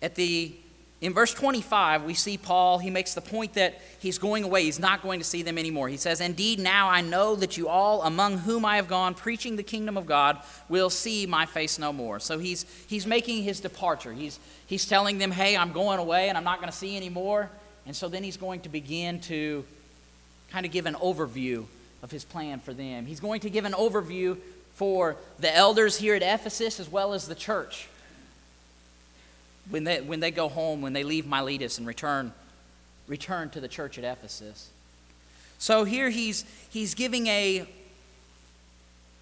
At 0.00 0.14
the 0.14 0.52
in 1.00 1.14
verse 1.14 1.32
25, 1.32 2.04
we 2.04 2.12
see 2.12 2.36
Paul, 2.36 2.78
he 2.78 2.90
makes 2.90 3.14
the 3.14 3.22
point 3.22 3.54
that 3.54 3.80
he's 4.00 4.18
going 4.18 4.44
away. 4.44 4.64
He's 4.64 4.78
not 4.78 5.02
going 5.02 5.18
to 5.18 5.24
see 5.24 5.42
them 5.42 5.56
anymore. 5.56 5.88
He 5.88 5.96
says, 5.96 6.20
Indeed, 6.20 6.58
now 6.58 6.90
I 6.90 7.00
know 7.00 7.34
that 7.36 7.56
you 7.56 7.68
all, 7.68 8.02
among 8.02 8.38
whom 8.38 8.66
I 8.66 8.76
have 8.76 8.86
gone 8.86 9.14
preaching 9.14 9.56
the 9.56 9.62
kingdom 9.62 9.96
of 9.96 10.04
God, 10.04 10.38
will 10.68 10.90
see 10.90 11.24
my 11.24 11.46
face 11.46 11.78
no 11.78 11.90
more. 11.90 12.20
So 12.20 12.38
he's, 12.38 12.66
he's 12.86 13.06
making 13.06 13.44
his 13.44 13.60
departure. 13.60 14.12
He's, 14.12 14.38
he's 14.66 14.84
telling 14.84 15.16
them, 15.16 15.30
Hey, 15.30 15.56
I'm 15.56 15.72
going 15.72 15.98
away 15.98 16.28
and 16.28 16.36
I'm 16.36 16.44
not 16.44 16.60
going 16.60 16.70
to 16.70 16.76
see 16.76 16.98
anymore. 16.98 17.50
And 17.86 17.96
so 17.96 18.10
then 18.10 18.22
he's 18.22 18.36
going 18.36 18.60
to 18.60 18.68
begin 18.68 19.20
to 19.22 19.64
kind 20.50 20.66
of 20.66 20.72
give 20.72 20.84
an 20.84 20.94
overview 20.96 21.64
of 22.02 22.10
his 22.10 22.24
plan 22.24 22.60
for 22.60 22.74
them. 22.74 23.06
He's 23.06 23.20
going 23.20 23.40
to 23.40 23.50
give 23.50 23.64
an 23.64 23.72
overview 23.72 24.36
for 24.74 25.16
the 25.38 25.54
elders 25.54 25.96
here 25.96 26.14
at 26.14 26.22
Ephesus 26.22 26.78
as 26.78 26.90
well 26.90 27.14
as 27.14 27.26
the 27.26 27.34
church 27.34 27.88
when 29.70 29.84
they, 29.84 30.00
when 30.00 30.20
they 30.20 30.30
go 30.30 30.48
home, 30.48 30.82
when 30.82 30.92
they 30.92 31.04
leave 31.04 31.26
Miletus 31.26 31.78
and 31.78 31.86
return, 31.86 32.32
return 33.06 33.50
to 33.50 33.60
the 33.60 33.68
church 33.68 33.98
at 33.98 34.04
Ephesus. 34.04 34.68
So 35.58 35.84
here 35.84 36.10
he's, 36.10 36.44
he's 36.70 36.94
giving 36.94 37.26
a 37.28 37.68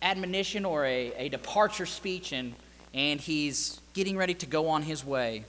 admonition 0.00 0.64
or 0.64 0.84
a, 0.84 1.12
a 1.16 1.28
departure 1.28 1.86
speech, 1.86 2.32
and, 2.32 2.54
and 2.94 3.20
he's 3.20 3.80
getting 3.94 4.16
ready 4.16 4.34
to 4.34 4.46
go 4.46 4.68
on 4.68 4.82
his 4.82 5.04
way. 5.04 5.44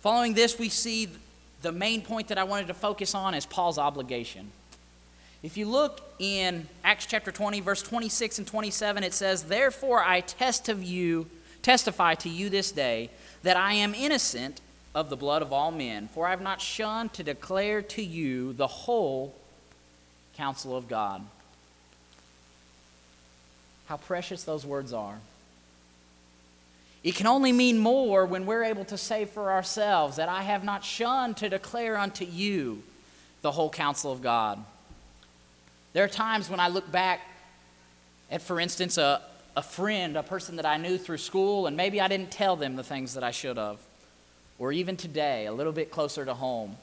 Following 0.00 0.34
this, 0.34 0.58
we 0.58 0.68
see 0.68 1.08
the 1.62 1.72
main 1.72 2.02
point 2.02 2.28
that 2.28 2.38
I 2.38 2.44
wanted 2.44 2.68
to 2.68 2.74
focus 2.74 3.14
on 3.14 3.34
is 3.34 3.46
Paul's 3.46 3.78
obligation. 3.78 4.50
If 5.42 5.56
you 5.56 5.66
look 5.66 6.00
in 6.18 6.66
Acts 6.84 7.06
chapter 7.06 7.32
20, 7.32 7.60
verse 7.60 7.82
26 7.82 8.38
and 8.38 8.46
27, 8.46 9.04
it 9.04 9.14
says, 9.14 9.44
Therefore 9.44 10.02
I 10.02 10.20
test 10.20 10.68
of 10.68 10.82
you, 10.82 11.26
testify 11.62 12.14
to 12.16 12.28
you 12.28 12.50
this 12.50 12.72
day 12.72 13.10
that 13.46 13.56
I 13.56 13.74
am 13.74 13.94
innocent 13.94 14.60
of 14.92 15.08
the 15.08 15.16
blood 15.16 15.40
of 15.40 15.52
all 15.52 15.70
men, 15.70 16.08
for 16.08 16.26
I 16.26 16.30
have 16.30 16.40
not 16.40 16.60
shunned 16.60 17.12
to 17.12 17.22
declare 17.22 17.80
to 17.80 18.02
you 18.02 18.52
the 18.54 18.66
whole 18.66 19.36
counsel 20.36 20.76
of 20.76 20.88
God. 20.88 21.24
How 23.86 23.98
precious 23.98 24.42
those 24.42 24.66
words 24.66 24.92
are. 24.92 25.20
It 27.04 27.14
can 27.14 27.28
only 27.28 27.52
mean 27.52 27.78
more 27.78 28.26
when 28.26 28.46
we're 28.46 28.64
able 28.64 28.84
to 28.86 28.98
say 28.98 29.26
for 29.26 29.52
ourselves 29.52 30.16
that 30.16 30.28
I 30.28 30.42
have 30.42 30.64
not 30.64 30.84
shunned 30.84 31.36
to 31.36 31.48
declare 31.48 31.96
unto 31.96 32.24
you 32.24 32.82
the 33.42 33.52
whole 33.52 33.70
counsel 33.70 34.10
of 34.10 34.22
God. 34.22 34.58
There 35.92 36.02
are 36.02 36.08
times 36.08 36.50
when 36.50 36.58
I 36.58 36.66
look 36.66 36.90
back 36.90 37.20
at, 38.28 38.42
for 38.42 38.58
instance, 38.58 38.98
a, 38.98 39.22
a 39.56 39.62
friend, 39.62 40.16
a 40.16 40.22
person 40.22 40.56
that 40.56 40.66
I 40.66 40.76
knew 40.76 40.98
through 40.98 41.18
school, 41.18 41.66
and 41.66 41.76
maybe 41.76 42.00
I 42.00 42.08
didn't 42.08 42.30
tell 42.30 42.56
them 42.56 42.76
the 42.76 42.84
things 42.84 43.14
that 43.14 43.24
I 43.24 43.30
should 43.30 43.56
have. 43.56 43.78
Or 44.58 44.70
even 44.70 44.96
today, 44.96 45.46
a 45.46 45.52
little 45.52 45.72
bit 45.72 45.90
closer 45.90 46.24
to 46.24 46.34
home. 46.34 46.76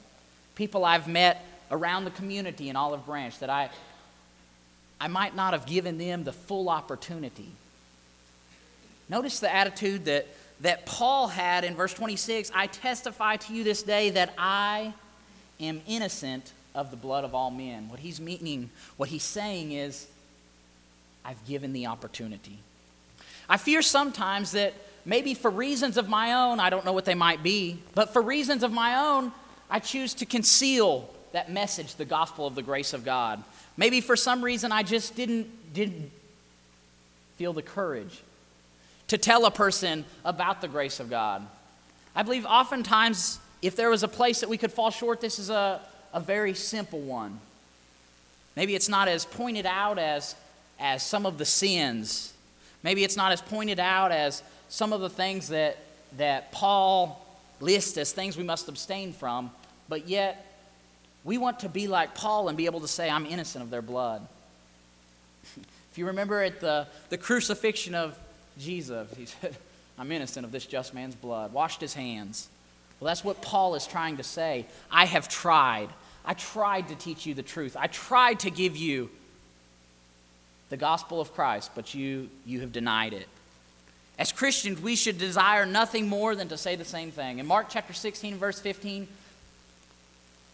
People 0.56 0.84
I've 0.84 1.06
met 1.06 1.44
around 1.70 2.04
the 2.04 2.10
community 2.10 2.68
in 2.68 2.76
Olive 2.76 3.06
Branch 3.06 3.36
that 3.38 3.50
I, 3.50 3.70
I 5.00 5.08
might 5.08 5.36
not 5.36 5.52
have 5.52 5.66
given 5.66 5.98
them 5.98 6.24
the 6.24 6.32
full 6.32 6.68
opportunity. 6.68 7.48
Notice 9.08 9.38
the 9.40 9.54
attitude 9.54 10.06
that, 10.06 10.26
that 10.60 10.84
Paul 10.84 11.28
had 11.28 11.64
in 11.64 11.74
verse 11.74 11.94
26 11.94 12.50
I 12.54 12.66
testify 12.66 13.36
to 13.36 13.54
you 13.54 13.62
this 13.64 13.82
day 13.82 14.10
that 14.10 14.34
I 14.36 14.94
am 15.60 15.80
innocent 15.86 16.52
of 16.74 16.90
the 16.90 16.96
blood 16.96 17.24
of 17.24 17.34
all 17.34 17.50
men. 17.50 17.88
What 17.88 18.00
he's 18.00 18.20
meaning, 18.20 18.70
what 18.96 19.08
he's 19.08 19.22
saying 19.22 19.72
is, 19.72 20.08
I've 21.24 21.44
given 21.46 21.72
the 21.72 21.86
opportunity. 21.86 22.58
I 23.48 23.56
fear 23.56 23.82
sometimes 23.82 24.52
that 24.52 24.74
maybe 25.04 25.34
for 25.34 25.50
reasons 25.50 25.96
of 25.96 26.08
my 26.08 26.32
own, 26.32 26.60
I 26.60 26.70
don't 26.70 26.84
know 26.84 26.92
what 26.92 27.04
they 27.04 27.14
might 27.14 27.42
be, 27.42 27.78
but 27.94 28.12
for 28.12 28.22
reasons 28.22 28.62
of 28.62 28.72
my 28.72 28.96
own, 28.96 29.32
I 29.70 29.78
choose 29.78 30.14
to 30.14 30.26
conceal 30.26 31.08
that 31.32 31.50
message, 31.50 31.96
the 31.96 32.04
gospel 32.04 32.46
of 32.46 32.54
the 32.54 32.62
grace 32.62 32.92
of 32.92 33.04
God. 33.04 33.42
Maybe 33.76 34.00
for 34.00 34.16
some 34.16 34.44
reason 34.44 34.70
I 34.72 34.82
just 34.82 35.16
didn't, 35.16 35.74
didn't 35.74 36.10
feel 37.36 37.52
the 37.52 37.62
courage 37.62 38.22
to 39.08 39.18
tell 39.18 39.44
a 39.44 39.50
person 39.50 40.04
about 40.24 40.60
the 40.60 40.68
grace 40.68 41.00
of 41.00 41.10
God. 41.10 41.46
I 42.14 42.22
believe 42.22 42.46
oftentimes, 42.46 43.40
if 43.62 43.76
there 43.76 43.90
was 43.90 44.02
a 44.02 44.08
place 44.08 44.40
that 44.40 44.48
we 44.48 44.56
could 44.56 44.72
fall 44.72 44.90
short, 44.90 45.20
this 45.20 45.38
is 45.38 45.50
a, 45.50 45.80
a 46.12 46.20
very 46.20 46.54
simple 46.54 47.00
one. 47.00 47.40
Maybe 48.56 48.76
it's 48.76 48.88
not 48.88 49.08
as 49.08 49.24
pointed 49.24 49.66
out 49.66 49.98
as, 49.98 50.36
as 50.84 51.02
some 51.02 51.24
of 51.24 51.38
the 51.38 51.46
sins. 51.46 52.34
Maybe 52.82 53.04
it's 53.04 53.16
not 53.16 53.32
as 53.32 53.40
pointed 53.40 53.80
out 53.80 54.12
as 54.12 54.42
some 54.68 54.92
of 54.92 55.00
the 55.00 55.08
things 55.08 55.48
that, 55.48 55.78
that 56.18 56.52
Paul 56.52 57.26
lists 57.58 57.96
as 57.96 58.12
things 58.12 58.36
we 58.36 58.44
must 58.44 58.68
abstain 58.68 59.14
from, 59.14 59.50
but 59.88 60.06
yet 60.08 60.46
we 61.24 61.38
want 61.38 61.60
to 61.60 61.70
be 61.70 61.88
like 61.88 62.14
Paul 62.14 62.50
and 62.50 62.58
be 62.58 62.66
able 62.66 62.80
to 62.80 62.88
say, 62.88 63.08
I'm 63.08 63.24
innocent 63.24 63.64
of 63.64 63.70
their 63.70 63.80
blood. 63.80 64.26
if 65.90 65.96
you 65.96 66.06
remember 66.06 66.42
at 66.42 66.60
the, 66.60 66.86
the 67.08 67.16
crucifixion 67.16 67.94
of 67.94 68.18
Jesus, 68.58 69.08
he 69.16 69.24
said, 69.24 69.56
I'm 69.98 70.12
innocent 70.12 70.44
of 70.44 70.52
this 70.52 70.66
just 70.66 70.92
man's 70.92 71.14
blood, 71.14 71.54
washed 71.54 71.80
his 71.80 71.94
hands. 71.94 72.50
Well, 73.00 73.06
that's 73.06 73.24
what 73.24 73.40
Paul 73.40 73.74
is 73.74 73.86
trying 73.86 74.18
to 74.18 74.22
say. 74.22 74.66
I 74.90 75.06
have 75.06 75.30
tried. 75.30 75.88
I 76.26 76.34
tried 76.34 76.88
to 76.88 76.94
teach 76.94 77.24
you 77.24 77.32
the 77.32 77.42
truth. 77.42 77.74
I 77.74 77.86
tried 77.86 78.40
to 78.40 78.50
give 78.50 78.76
you 78.76 79.08
the 80.70 80.76
gospel 80.76 81.20
of 81.20 81.34
Christ, 81.34 81.70
but 81.74 81.94
you, 81.94 82.28
you 82.44 82.60
have 82.60 82.72
denied 82.72 83.12
it. 83.12 83.28
As 84.18 84.30
Christians, 84.32 84.80
we 84.80 84.96
should 84.96 85.18
desire 85.18 85.66
nothing 85.66 86.08
more 86.08 86.34
than 86.36 86.48
to 86.48 86.56
say 86.56 86.76
the 86.76 86.84
same 86.84 87.10
thing. 87.10 87.38
In 87.38 87.46
Mark 87.46 87.66
chapter 87.68 87.92
16, 87.92 88.36
verse 88.36 88.60
15, 88.60 89.08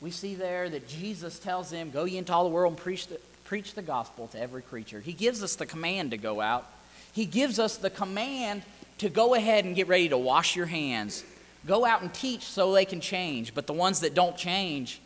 we 0.01 0.11
see 0.11 0.35
there 0.35 0.69
that 0.69 0.89
Jesus 0.89 1.39
tells 1.39 1.71
them, 1.71 1.91
Go 1.91 2.05
ye 2.05 2.17
into 2.17 2.33
all 2.33 2.45
the 2.45 2.51
world 2.51 2.73
and 2.73 2.83
preach 2.83 3.07
the, 3.07 3.21
preach 3.45 3.75
the 3.75 3.83
gospel 3.83 4.29
to 4.29 4.41
every 4.41 4.63
creature. 4.63 5.01
He 5.01 5.13
gives 5.13 5.43
us 5.43 5.57
the 5.57 5.67
command 5.67 6.13
to 6.13 6.17
go 6.17 6.41
out. 6.41 6.67
He 7.13 7.27
gives 7.27 7.59
us 7.59 7.77
the 7.77 7.91
command 7.91 8.63
to 8.99 9.11
go 9.11 9.35
ahead 9.35 9.65
and 9.65 9.77
get 9.77 9.89
ready 9.89 10.09
to 10.09 10.17
wash 10.17 10.57
your 10.57 10.67
hands. 10.67 11.25
Go 11.67 11.85
out 11.85 12.01
and 12.01 12.13
teach 12.15 12.43
so 12.45 12.73
they 12.73 12.87
can 12.87 13.01
change. 13.01 13.55
But 13.55 13.67
the 13.67 13.73
ones 13.75 14.01
that 14.01 14.15
don't 14.15 14.37
change, 14.37 15.01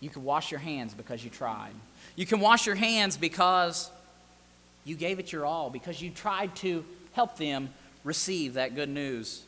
you 0.00 0.10
can 0.10 0.22
wash 0.24 0.50
your 0.50 0.60
hands 0.60 0.92
because 0.92 1.24
you 1.24 1.30
tried. 1.30 1.72
You 2.16 2.26
can 2.26 2.40
wash 2.40 2.66
your 2.66 2.74
hands 2.74 3.16
because 3.16 3.90
you 4.84 4.96
gave 4.96 5.18
it 5.18 5.32
your 5.32 5.46
all, 5.46 5.70
because 5.70 6.02
you 6.02 6.10
tried 6.10 6.54
to 6.56 6.84
help 7.12 7.36
them 7.36 7.70
receive 8.04 8.54
that 8.54 8.74
good 8.74 8.88
news. 8.88 9.42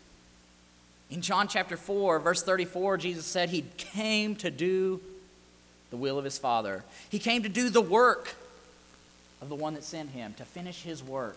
In 1.11 1.21
John 1.21 1.49
chapter 1.49 1.77
4, 1.77 2.19
verse 2.21 2.43
34, 2.43 2.99
Jesus 2.99 3.27
said 3.27 3.51
he 3.51 3.65
came 3.77 4.37
to 4.37 4.51
do 4.51 5.01
the 5.91 5.97
will 5.97 6.19
of 6.19 6.25
his 6.25 6.39
Father. 6.39 6.85
He 7.09 7.19
came 7.19 7.43
to 7.43 7.49
do 7.49 7.69
the 7.69 7.81
work 7.81 8.35
of 9.41 9.49
the 9.49 9.55
one 9.55 9.75
that 9.75 9.85
sent 9.85 10.11
him, 10.11 10.35
to 10.35 10.45
finish 10.45 10.83
his 10.83 11.03
work. 11.03 11.37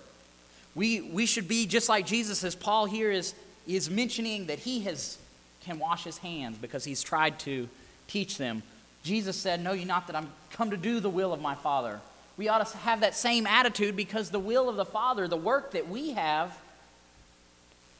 We, 0.75 1.01
we 1.01 1.25
should 1.25 1.47
be 1.47 1.65
just 1.65 1.89
like 1.89 2.05
Jesus, 2.05 2.43
as 2.43 2.55
Paul 2.55 2.85
here 2.85 3.11
is, 3.11 3.33
is 3.67 3.89
mentioning 3.89 4.45
that 4.47 4.59
he 4.59 4.81
has, 4.81 5.17
can 5.61 5.79
wash 5.79 6.03
his 6.03 6.19
hands 6.19 6.57
because 6.57 6.85
he's 6.85 7.03
tried 7.03 7.39
to 7.39 7.67
teach 8.07 8.37
them. 8.37 8.63
Jesus 9.07 9.37
said, 9.37 9.63
Know 9.63 9.71
you 9.71 9.85
not 9.85 10.07
that 10.07 10.15
I'm 10.15 10.29
come 10.51 10.71
to 10.71 10.77
do 10.77 10.99
the 10.99 11.09
will 11.09 11.33
of 11.33 11.41
my 11.41 11.55
Father. 11.55 12.01
We 12.35 12.49
ought 12.49 12.65
to 12.65 12.77
have 12.77 12.99
that 13.01 13.15
same 13.15 13.47
attitude 13.47 13.95
because 13.95 14.29
the 14.29 14.39
will 14.39 14.69
of 14.69 14.75
the 14.75 14.85
Father, 14.85 15.27
the 15.27 15.37
work 15.37 15.71
that 15.71 15.87
we 15.87 16.11
have, 16.11 16.55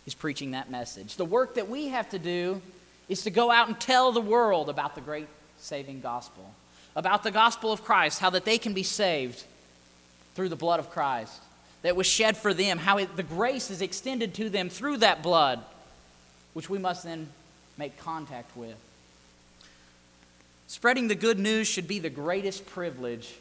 is 0.05 0.13
preaching 0.13 0.51
that 0.51 0.69
message. 0.69 1.15
The 1.15 1.25
work 1.25 1.55
that 1.55 1.69
we 1.69 1.87
have 1.87 2.09
to 2.09 2.19
do 2.19 2.61
is 3.09 3.23
to 3.23 3.29
go 3.29 3.51
out 3.51 3.67
and 3.67 3.79
tell 3.79 4.11
the 4.11 4.21
world 4.21 4.69
about 4.69 4.95
the 4.95 5.01
great 5.01 5.27
saving 5.59 6.01
gospel, 6.01 6.51
about 6.95 7.23
the 7.23 7.31
gospel 7.31 7.71
of 7.71 7.83
Christ, 7.83 8.19
how 8.19 8.29
that 8.31 8.45
they 8.45 8.57
can 8.57 8.73
be 8.73 8.83
saved 8.83 9.43
through 10.35 10.49
the 10.49 10.55
blood 10.55 10.79
of 10.79 10.89
Christ 10.89 11.39
that 11.83 11.95
was 11.95 12.07
shed 12.07 12.35
for 12.35 12.53
them, 12.53 12.77
how 12.77 12.97
it, 12.97 13.15
the 13.15 13.23
grace 13.23 13.71
is 13.71 13.81
extended 13.81 14.33
to 14.35 14.49
them 14.49 14.69
through 14.69 14.97
that 14.97 15.23
blood, 15.23 15.63
which 16.53 16.69
we 16.69 16.77
must 16.77 17.03
then 17.03 17.27
make 17.77 17.97
contact 17.97 18.55
with. 18.57 18.75
Spreading 20.67 21.07
the 21.07 21.15
good 21.15 21.39
news 21.39 21.67
should 21.67 21.88
be 21.88 22.00
the 22.00 22.09
greatest 22.09 22.65
privilege 22.65 23.36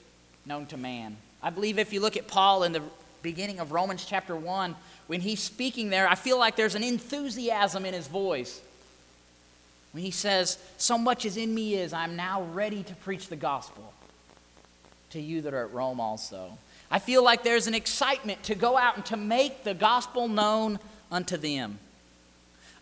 known 0.45 0.67
to 0.67 0.77
man. 0.77 1.17
I 1.43 1.51
believe 1.51 1.79
if 1.79 1.93
you 1.93 2.01
look 2.01 2.17
at 2.17 2.29
Paul 2.29 2.63
in 2.63 2.73
the 2.73 2.83
beginning 3.23 3.59
of 3.59 3.73
Romans 3.73 4.05
chapter 4.05 4.37
1, 4.37 4.77
when 5.09 5.21
he's 5.21 5.43
speaking 5.43 5.91
there, 5.91 6.09
I 6.09 6.15
feel 6.15 6.39
like 6.39 6.55
there's 6.55 6.77
an 6.77 6.85
enthusiasm 6.85 7.85
in 7.85 7.95
his 7.95 8.07
voice. 8.07 8.61
When 9.93 10.05
he 10.05 10.13
says, 10.13 10.59
So 10.79 10.97
much 10.97 11.27
as 11.27 11.37
in 11.37 11.53
me 11.53 11.75
is, 11.75 11.93
I'm 11.93 12.15
now 12.15 12.43
ready 12.43 12.85
to 12.85 12.95
preach 12.95 13.29
the 13.29 13.37
gospel 13.37 13.93
to 15.11 15.21
you 15.21 15.43
that 15.43 15.55
are 15.55 15.65
at 15.65 15.73
Rome 15.73 16.01
also. 16.01 16.59
I 16.91 17.01
feel 17.01 17.25
like 17.25 17.43
there's 17.43 17.67
an 17.67 17.75
excitement 17.75 18.45
to 18.45 18.55
go 18.55 18.77
out 18.77 18.97
and 18.97 19.07
to 19.07 19.17
make 19.17 19.65
the 19.65 19.75
gospel 19.75 20.29
known 20.29 20.79
unto 21.11 21.37
them. 21.37 21.81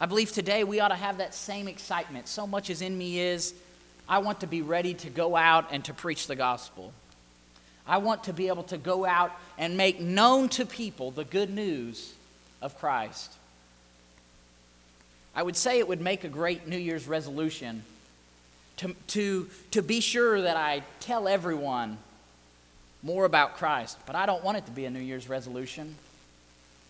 I 0.00 0.06
believe 0.06 0.32
today 0.32 0.64
we 0.64 0.80
ought 0.80 0.88
to 0.88 0.96
have 0.96 1.18
that 1.18 1.32
same 1.32 1.68
excitement. 1.68 2.28
So 2.28 2.46
much 2.46 2.68
as 2.68 2.82
in 2.82 2.98
me 2.98 3.20
is, 3.20 3.54
I 4.08 4.18
want 4.18 4.40
to 4.40 4.46
be 4.46 4.62
ready 4.62 4.94
to 4.94 5.10
go 5.10 5.36
out 5.36 5.68
and 5.70 5.84
to 5.86 5.94
preach 5.94 6.26
the 6.26 6.36
gospel. 6.36 6.92
I 7.86 7.98
want 7.98 8.24
to 8.24 8.32
be 8.32 8.48
able 8.48 8.62
to 8.64 8.78
go 8.78 9.04
out 9.04 9.32
and 9.58 9.76
make 9.76 10.00
known 10.00 10.48
to 10.50 10.66
people 10.66 11.10
the 11.10 11.24
good 11.24 11.50
news 11.50 12.12
of 12.62 12.78
Christ. 12.78 13.32
I 15.34 15.42
would 15.42 15.56
say 15.56 15.78
it 15.78 15.88
would 15.88 16.00
make 16.00 16.24
a 16.24 16.28
great 16.28 16.66
New 16.66 16.78
Year's 16.78 17.06
resolution 17.06 17.82
to, 18.78 18.94
to, 19.08 19.48
to 19.72 19.82
be 19.82 20.00
sure 20.00 20.40
that 20.40 20.56
I 20.56 20.82
tell 21.00 21.28
everyone 21.28 21.98
more 23.02 23.24
about 23.24 23.56
Christ. 23.56 23.98
But 24.06 24.16
I 24.16 24.26
don't 24.26 24.42
want 24.42 24.58
it 24.58 24.66
to 24.66 24.72
be 24.72 24.84
a 24.86 24.90
New 24.90 25.00
Year's 25.00 25.28
resolution. 25.28 25.94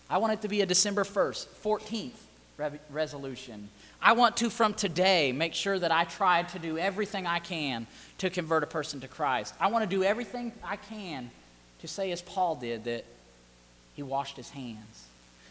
I 0.09 0.19
want 0.19 0.33
it 0.33 0.41
to 0.43 0.47
be 0.47 0.61
a 0.61 0.65
December 0.65 1.03
1st, 1.03 1.47
14th 1.63 2.11
re- 2.57 2.79
resolution. 2.89 3.69
I 4.05 4.11
want 4.11 4.37
to, 4.37 4.51
from 4.51 4.75
today, 4.75 5.31
make 5.31 5.55
sure 5.55 5.79
that 5.79 5.91
I 5.91 6.03
try 6.03 6.43
to 6.43 6.59
do 6.59 6.77
everything 6.77 7.25
I 7.25 7.39
can 7.39 7.87
to 8.19 8.29
convert 8.29 8.61
a 8.61 8.67
person 8.67 9.01
to 9.01 9.07
Christ. 9.07 9.55
I 9.59 9.71
want 9.71 9.81
to 9.81 9.89
do 9.89 10.03
everything 10.03 10.51
I 10.63 10.75
can 10.75 11.31
to 11.79 11.87
say, 11.87 12.11
as 12.11 12.21
Paul 12.21 12.55
did, 12.55 12.83
that 12.83 13.03
he 13.95 14.03
washed 14.03 14.37
his 14.37 14.51
hands, 14.51 15.07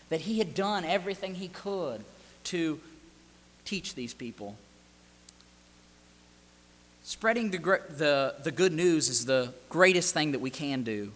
that 0.08 0.20
he 0.20 0.38
had 0.38 0.54
done 0.54 0.84
everything 0.84 1.34
he 1.34 1.48
could 1.48 2.04
to 2.44 2.78
teach 3.64 3.96
these 3.96 4.14
people. 4.14 4.56
Spreading 7.02 7.50
the, 7.50 7.58
the, 7.58 8.36
the 8.44 8.52
good 8.52 8.72
news 8.72 9.08
is 9.08 9.26
the 9.26 9.52
greatest 9.68 10.14
thing 10.14 10.30
that 10.30 10.40
we 10.40 10.50
can 10.50 10.84
do. 10.84 11.10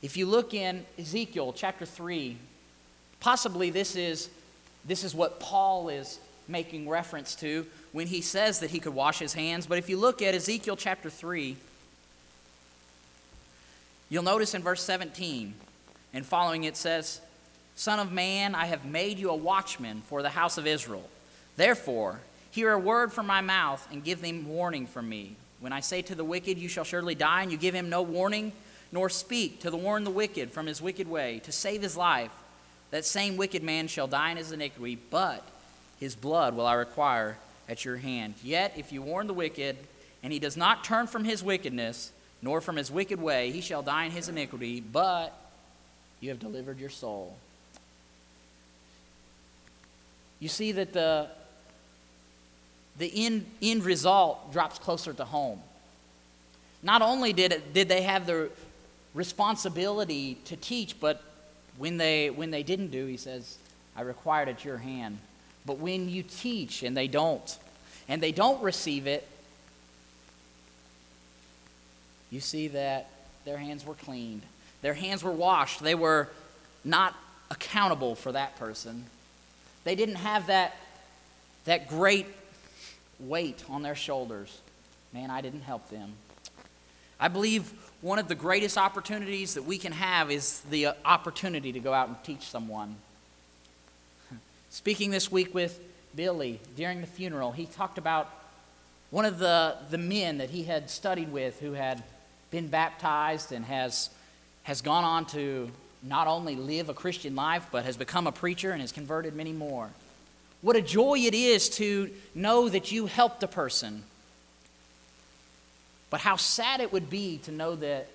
If 0.00 0.16
you 0.16 0.26
look 0.26 0.54
in 0.54 0.86
Ezekiel 0.96 1.54
chapter 1.56 1.84
3, 1.84 2.36
possibly 3.18 3.70
this 3.70 3.96
is, 3.96 4.30
this 4.84 5.02
is 5.02 5.12
what 5.12 5.40
Paul 5.40 5.88
is 5.88 6.20
making 6.48 6.88
reference 6.88 7.34
to 7.36 7.66
when 7.92 8.06
he 8.06 8.20
says 8.20 8.60
that 8.60 8.70
he 8.70 8.80
could 8.80 8.94
wash 8.94 9.18
his 9.18 9.34
hands. 9.34 9.66
But 9.66 9.78
if 9.78 9.88
you 9.88 9.96
look 9.96 10.22
at 10.22 10.34
Ezekiel 10.34 10.76
chapter 10.76 11.10
3, 11.10 11.56
you'll 14.08 14.22
notice 14.22 14.54
in 14.54 14.62
verse 14.62 14.82
17 14.82 15.54
and 16.14 16.26
following 16.26 16.64
it 16.64 16.76
says, 16.76 17.20
Son 17.74 17.98
of 17.98 18.12
man, 18.12 18.54
I 18.54 18.66
have 18.66 18.84
made 18.84 19.18
you 19.18 19.30
a 19.30 19.36
watchman 19.36 20.02
for 20.02 20.22
the 20.22 20.28
house 20.28 20.58
of 20.58 20.66
Israel. 20.66 21.08
Therefore, 21.56 22.20
Hear 22.52 22.72
a 22.72 22.78
word 22.78 23.14
from 23.14 23.26
my 23.26 23.40
mouth 23.40 23.88
and 23.90 24.04
give 24.04 24.20
them 24.20 24.46
warning 24.46 24.86
from 24.86 25.08
me. 25.08 25.36
When 25.60 25.72
I 25.72 25.80
say 25.80 26.02
to 26.02 26.14
the 26.14 26.22
wicked, 26.24 26.58
You 26.58 26.68
shall 26.68 26.84
surely 26.84 27.14
die, 27.14 27.42
and 27.42 27.50
you 27.50 27.56
give 27.56 27.74
him 27.74 27.88
no 27.88 28.02
warning, 28.02 28.52
nor 28.92 29.08
speak 29.08 29.60
to 29.60 29.70
the 29.70 29.78
warn 29.78 30.04
the 30.04 30.10
wicked 30.10 30.52
from 30.52 30.66
his 30.66 30.82
wicked 30.82 31.08
way, 31.08 31.40
to 31.44 31.50
save 31.52 31.80
his 31.80 31.96
life, 31.96 32.30
that 32.90 33.06
same 33.06 33.38
wicked 33.38 33.62
man 33.62 33.88
shall 33.88 34.06
die 34.06 34.32
in 34.32 34.36
his 34.36 34.52
iniquity, 34.52 34.98
but 35.08 35.42
his 36.02 36.16
blood 36.16 36.56
will 36.56 36.66
I 36.66 36.74
require 36.74 37.38
at 37.68 37.84
your 37.84 37.96
hand. 37.96 38.34
Yet 38.42 38.72
if 38.76 38.90
you 38.90 39.00
warn 39.02 39.28
the 39.28 39.32
wicked, 39.32 39.76
and 40.24 40.32
he 40.32 40.40
does 40.40 40.56
not 40.56 40.82
turn 40.82 41.06
from 41.06 41.22
his 41.22 41.44
wickedness, 41.44 42.10
nor 42.42 42.60
from 42.60 42.74
his 42.74 42.90
wicked 42.90 43.22
way, 43.22 43.52
he 43.52 43.60
shall 43.60 43.82
die 43.82 44.06
in 44.06 44.10
his 44.10 44.28
iniquity, 44.28 44.80
but 44.80 45.32
you 46.18 46.30
have 46.30 46.40
delivered 46.40 46.80
your 46.80 46.90
soul. 46.90 47.36
You 50.40 50.48
see 50.48 50.72
that 50.72 50.92
the, 50.92 51.28
the 52.98 53.24
end, 53.24 53.46
end 53.62 53.84
result 53.84 54.52
drops 54.52 54.80
closer 54.80 55.12
to 55.12 55.24
home. 55.24 55.60
Not 56.82 57.00
only 57.00 57.32
did, 57.32 57.52
it, 57.52 57.72
did 57.72 57.88
they 57.88 58.02
have 58.02 58.26
the 58.26 58.50
responsibility 59.14 60.36
to 60.46 60.56
teach, 60.56 60.98
but 60.98 61.22
when 61.78 61.96
they, 61.96 62.28
when 62.30 62.50
they 62.50 62.64
didn't 62.64 62.90
do, 62.90 63.06
he 63.06 63.16
says, 63.16 63.56
I 63.94 64.00
required 64.00 64.48
at 64.48 64.64
your 64.64 64.78
hand. 64.78 65.18
But 65.64 65.78
when 65.78 66.08
you 66.08 66.22
teach 66.22 66.82
and 66.82 66.96
they 66.96 67.08
don't, 67.08 67.58
and 68.08 68.22
they 68.22 68.32
don't 68.32 68.62
receive 68.62 69.06
it, 69.06 69.26
you 72.30 72.40
see 72.40 72.68
that 72.68 73.10
their 73.44 73.58
hands 73.58 73.84
were 73.84 73.94
cleaned, 73.94 74.42
their 74.80 74.94
hands 74.94 75.22
were 75.22 75.32
washed, 75.32 75.82
they 75.82 75.94
were 75.94 76.28
not 76.84 77.14
accountable 77.50 78.14
for 78.14 78.32
that 78.32 78.56
person. 78.56 79.04
They 79.84 79.94
didn't 79.94 80.16
have 80.16 80.46
that, 80.46 80.74
that 81.64 81.88
great 81.88 82.26
weight 83.20 83.62
on 83.68 83.82
their 83.82 83.94
shoulders. 83.94 84.60
Man, 85.12 85.30
I 85.30 85.40
didn't 85.40 85.62
help 85.62 85.88
them. 85.90 86.14
I 87.20 87.28
believe 87.28 87.72
one 88.00 88.18
of 88.18 88.26
the 88.26 88.34
greatest 88.34 88.76
opportunities 88.76 89.54
that 89.54 89.62
we 89.62 89.78
can 89.78 89.92
have 89.92 90.30
is 90.30 90.60
the 90.70 90.86
uh, 90.86 90.92
opportunity 91.04 91.72
to 91.72 91.78
go 91.78 91.92
out 91.92 92.08
and 92.08 92.16
teach 92.24 92.48
someone. 92.48 92.96
Speaking 94.72 95.10
this 95.10 95.30
week 95.30 95.54
with 95.54 95.78
Billy 96.14 96.58
during 96.76 97.02
the 97.02 97.06
funeral, 97.06 97.52
he 97.52 97.66
talked 97.66 97.98
about 97.98 98.30
one 99.10 99.26
of 99.26 99.38
the, 99.38 99.76
the 99.90 99.98
men 99.98 100.38
that 100.38 100.48
he 100.48 100.62
had 100.62 100.88
studied 100.88 101.30
with 101.30 101.60
who 101.60 101.72
had 101.72 102.02
been 102.50 102.68
baptized 102.68 103.52
and 103.52 103.66
has, 103.66 104.08
has 104.62 104.80
gone 104.80 105.04
on 105.04 105.26
to 105.26 105.70
not 106.02 106.26
only 106.26 106.56
live 106.56 106.88
a 106.88 106.94
Christian 106.94 107.36
life, 107.36 107.66
but 107.70 107.84
has 107.84 107.98
become 107.98 108.26
a 108.26 108.32
preacher 108.32 108.72
and 108.72 108.80
has 108.80 108.92
converted 108.92 109.34
many 109.34 109.52
more. 109.52 109.90
What 110.62 110.74
a 110.74 110.80
joy 110.80 111.18
it 111.18 111.34
is 111.34 111.68
to 111.76 112.10
know 112.34 112.70
that 112.70 112.90
you 112.90 113.04
helped 113.04 113.42
a 113.42 113.48
person. 113.48 114.02
But 116.08 116.20
how 116.20 116.36
sad 116.36 116.80
it 116.80 116.94
would 116.94 117.10
be 117.10 117.36
to 117.44 117.52
know 117.52 117.76
that 117.76 118.08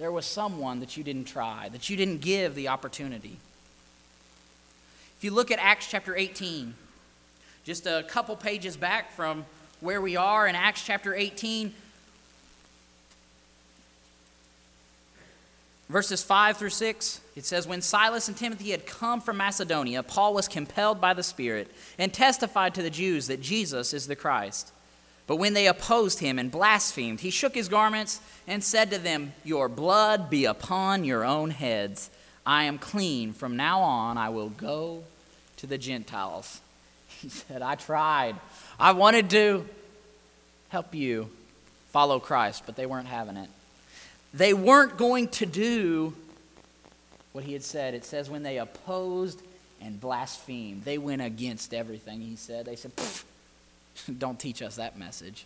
there 0.00 0.10
was 0.10 0.26
someone 0.26 0.80
that 0.80 0.96
you 0.96 1.04
didn't 1.04 1.26
try, 1.26 1.68
that 1.68 1.88
you 1.88 1.96
didn't 1.96 2.22
give 2.22 2.56
the 2.56 2.66
opportunity. 2.66 3.36
If 5.20 5.24
you 5.24 5.32
look 5.32 5.50
at 5.50 5.58
Acts 5.58 5.86
chapter 5.86 6.16
18, 6.16 6.72
just 7.62 7.84
a 7.86 8.06
couple 8.08 8.34
pages 8.36 8.74
back 8.74 9.12
from 9.12 9.44
where 9.80 10.00
we 10.00 10.16
are 10.16 10.46
in 10.46 10.54
Acts 10.54 10.82
chapter 10.82 11.14
18, 11.14 11.74
verses 15.90 16.22
5 16.22 16.56
through 16.56 16.70
6, 16.70 17.20
it 17.36 17.44
says, 17.44 17.68
When 17.68 17.82
Silas 17.82 18.28
and 18.28 18.36
Timothy 18.38 18.70
had 18.70 18.86
come 18.86 19.20
from 19.20 19.36
Macedonia, 19.36 20.02
Paul 20.02 20.32
was 20.32 20.48
compelled 20.48 21.02
by 21.02 21.12
the 21.12 21.22
Spirit 21.22 21.70
and 21.98 22.14
testified 22.14 22.74
to 22.76 22.82
the 22.82 22.88
Jews 22.88 23.26
that 23.26 23.42
Jesus 23.42 23.92
is 23.92 24.06
the 24.06 24.16
Christ. 24.16 24.72
But 25.26 25.36
when 25.36 25.52
they 25.52 25.66
opposed 25.66 26.20
him 26.20 26.38
and 26.38 26.50
blasphemed, 26.50 27.20
he 27.20 27.28
shook 27.28 27.54
his 27.54 27.68
garments 27.68 28.22
and 28.46 28.64
said 28.64 28.90
to 28.90 28.96
them, 28.98 29.34
Your 29.44 29.68
blood 29.68 30.30
be 30.30 30.46
upon 30.46 31.04
your 31.04 31.26
own 31.26 31.50
heads. 31.50 32.08
I 32.46 32.64
am 32.64 32.78
clean. 32.78 33.34
From 33.34 33.56
now 33.58 33.80
on, 33.80 34.16
I 34.16 34.30
will 34.30 34.48
go 34.48 35.04
to 35.60 35.66
the 35.66 35.78
Gentiles. 35.78 36.60
He 37.22 37.28
said, 37.28 37.60
I 37.60 37.74
tried. 37.74 38.36
I 38.78 38.92
wanted 38.92 39.28
to 39.30 39.66
help 40.68 40.94
you 40.94 41.28
follow 41.90 42.18
Christ, 42.18 42.62
but 42.64 42.76
they 42.76 42.86
weren't 42.86 43.08
having 43.08 43.36
it. 43.36 43.50
They 44.32 44.54
weren't 44.54 44.96
going 44.96 45.28
to 45.28 45.44
do 45.44 46.14
what 47.32 47.44
he 47.44 47.52
had 47.52 47.64
said. 47.64 47.94
It 47.94 48.04
says, 48.04 48.30
when 48.30 48.42
they 48.42 48.58
opposed 48.58 49.42
and 49.82 50.00
blasphemed, 50.00 50.84
they 50.84 50.98
went 50.98 51.20
against 51.20 51.74
everything 51.74 52.20
he 52.20 52.36
said. 52.36 52.64
They 52.64 52.76
said, 52.76 52.92
don't 54.18 54.38
teach 54.38 54.62
us 54.62 54.76
that 54.76 54.98
message. 54.98 55.44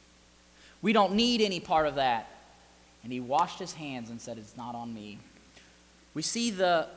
We 0.83 0.93
don't 0.93 1.15
need 1.15 1.41
any 1.41 1.61
part 1.61 1.87
of 1.87 1.97
that. 1.97 2.29
And 3.03 3.13
he 3.13 3.21
washed 3.21 3.59
his 3.59 3.73
hands 3.73 4.11
and 4.11 4.21
said, 4.21 4.39
It's 4.39 4.57
not 4.57 4.75
on 4.75 4.95
me. 4.95 5.19
We 6.15 6.23
see 6.23 6.51
the, 6.51 6.89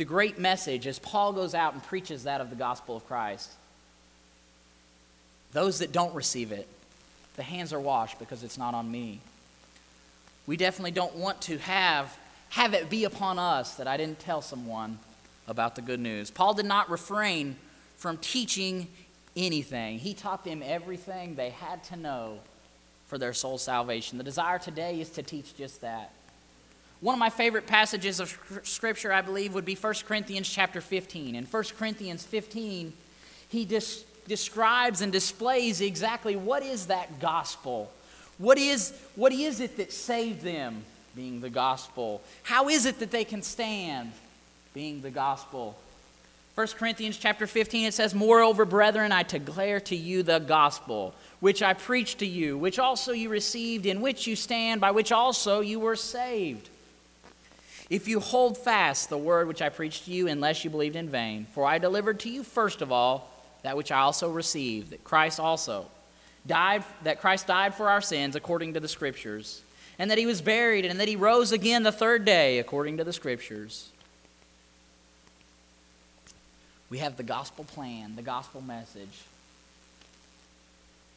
the 0.00 0.06
great 0.06 0.38
message 0.38 0.86
as 0.86 0.98
Paul 0.98 1.34
goes 1.34 1.54
out 1.54 1.74
and 1.74 1.82
preaches 1.82 2.24
that 2.24 2.40
of 2.40 2.48
the 2.48 2.56
gospel 2.56 2.96
of 2.96 3.06
Christ. 3.06 3.52
Those 5.52 5.80
that 5.80 5.92
don't 5.92 6.14
receive 6.14 6.52
it, 6.52 6.66
the 7.36 7.42
hands 7.42 7.74
are 7.74 7.78
washed 7.78 8.18
because 8.18 8.42
it's 8.42 8.56
not 8.56 8.72
on 8.72 8.90
me. 8.90 9.20
We 10.46 10.56
definitely 10.56 10.92
don't 10.92 11.16
want 11.16 11.42
to 11.42 11.58
have, 11.58 12.16
have 12.48 12.72
it 12.72 12.88
be 12.88 13.04
upon 13.04 13.38
us 13.38 13.74
that 13.74 13.86
I 13.86 13.98
didn't 13.98 14.20
tell 14.20 14.40
someone 14.40 14.98
about 15.46 15.74
the 15.74 15.82
good 15.82 16.00
news. 16.00 16.30
Paul 16.30 16.54
did 16.54 16.64
not 16.64 16.88
refrain 16.88 17.56
from 17.98 18.16
teaching 18.16 18.88
anything, 19.36 19.98
he 19.98 20.14
taught 20.14 20.46
them 20.46 20.62
everything 20.64 21.34
they 21.34 21.50
had 21.50 21.84
to 21.84 21.96
know 21.96 22.38
for 23.06 23.18
their 23.18 23.34
soul 23.34 23.58
salvation. 23.58 24.16
The 24.16 24.24
desire 24.24 24.58
today 24.58 24.98
is 24.98 25.10
to 25.10 25.22
teach 25.22 25.54
just 25.58 25.82
that. 25.82 26.10
One 27.00 27.14
of 27.14 27.18
my 27.18 27.30
favorite 27.30 27.66
passages 27.66 28.20
of 28.20 28.38
scripture, 28.62 29.12
I 29.12 29.22
believe, 29.22 29.54
would 29.54 29.64
be 29.64 29.74
1 29.74 29.94
Corinthians 30.06 30.48
chapter 30.48 30.80
15. 30.80 31.34
In 31.34 31.44
1 31.44 31.64
Corinthians 31.78 32.24
15, 32.24 32.92
he 33.48 33.64
des- 33.64 34.04
describes 34.28 35.00
and 35.00 35.10
displays 35.10 35.80
exactly 35.80 36.36
what 36.36 36.62
is 36.62 36.86
that 36.86 37.18
gospel 37.20 37.90
what 38.40 38.56
is, 38.56 38.94
what 39.16 39.34
is 39.34 39.60
it 39.60 39.76
that 39.76 39.92
saved 39.92 40.40
them? 40.40 40.82
Being 41.14 41.42
the 41.42 41.50
gospel. 41.50 42.22
How 42.42 42.70
is 42.70 42.86
it 42.86 42.98
that 43.00 43.10
they 43.10 43.24
can 43.24 43.42
stand? 43.42 44.12
Being 44.72 45.02
the 45.02 45.10
gospel. 45.10 45.76
1 46.54 46.66
Corinthians 46.68 47.18
chapter 47.18 47.46
15, 47.46 47.88
it 47.88 47.92
says, 47.92 48.14
Moreover, 48.14 48.64
brethren, 48.64 49.12
I 49.12 49.24
declare 49.24 49.78
to 49.80 49.96
you 49.96 50.22
the 50.22 50.38
gospel, 50.38 51.14
which 51.40 51.62
I 51.62 51.74
preached 51.74 52.20
to 52.20 52.26
you, 52.26 52.56
which 52.56 52.78
also 52.78 53.12
you 53.12 53.28
received, 53.28 53.84
in 53.84 54.00
which 54.00 54.26
you 54.26 54.36
stand, 54.36 54.80
by 54.80 54.90
which 54.90 55.12
also 55.12 55.60
you 55.60 55.78
were 55.78 55.96
saved. 55.96 56.70
If 57.90 58.06
you 58.06 58.20
hold 58.20 58.56
fast 58.56 59.10
the 59.10 59.18
word 59.18 59.48
which 59.48 59.60
I 59.60 59.68
preached 59.68 60.04
to 60.04 60.12
you, 60.12 60.28
unless 60.28 60.64
you 60.64 60.70
believed 60.70 60.94
in 60.94 61.08
vain, 61.08 61.46
for 61.52 61.66
I 61.66 61.78
delivered 61.78 62.20
to 62.20 62.30
you 62.30 62.44
first 62.44 62.82
of 62.82 62.92
all 62.92 63.28
that 63.62 63.76
which 63.76 63.90
I 63.90 63.98
also 63.98 64.30
received, 64.30 64.90
that 64.90 65.02
Christ 65.02 65.40
also 65.40 65.86
died, 66.46 66.84
that 67.02 67.20
Christ 67.20 67.48
died 67.48 67.74
for 67.74 67.88
our 67.90 68.00
sins 68.00 68.36
according 68.36 68.74
to 68.74 68.80
the 68.80 68.88
Scriptures, 68.88 69.62
and 69.98 70.08
that 70.10 70.18
he 70.18 70.24
was 70.24 70.40
buried, 70.40 70.86
and 70.86 71.00
that 71.00 71.08
he 71.08 71.16
rose 71.16 71.50
again 71.50 71.82
the 71.82 71.92
third 71.92 72.24
day 72.24 72.60
according 72.60 72.96
to 72.98 73.04
the 73.04 73.12
Scriptures. 73.12 73.88
We 76.88 76.98
have 76.98 77.16
the 77.16 77.22
gospel 77.24 77.64
plan, 77.64 78.14
the 78.14 78.22
gospel 78.22 78.60
message. 78.60 79.24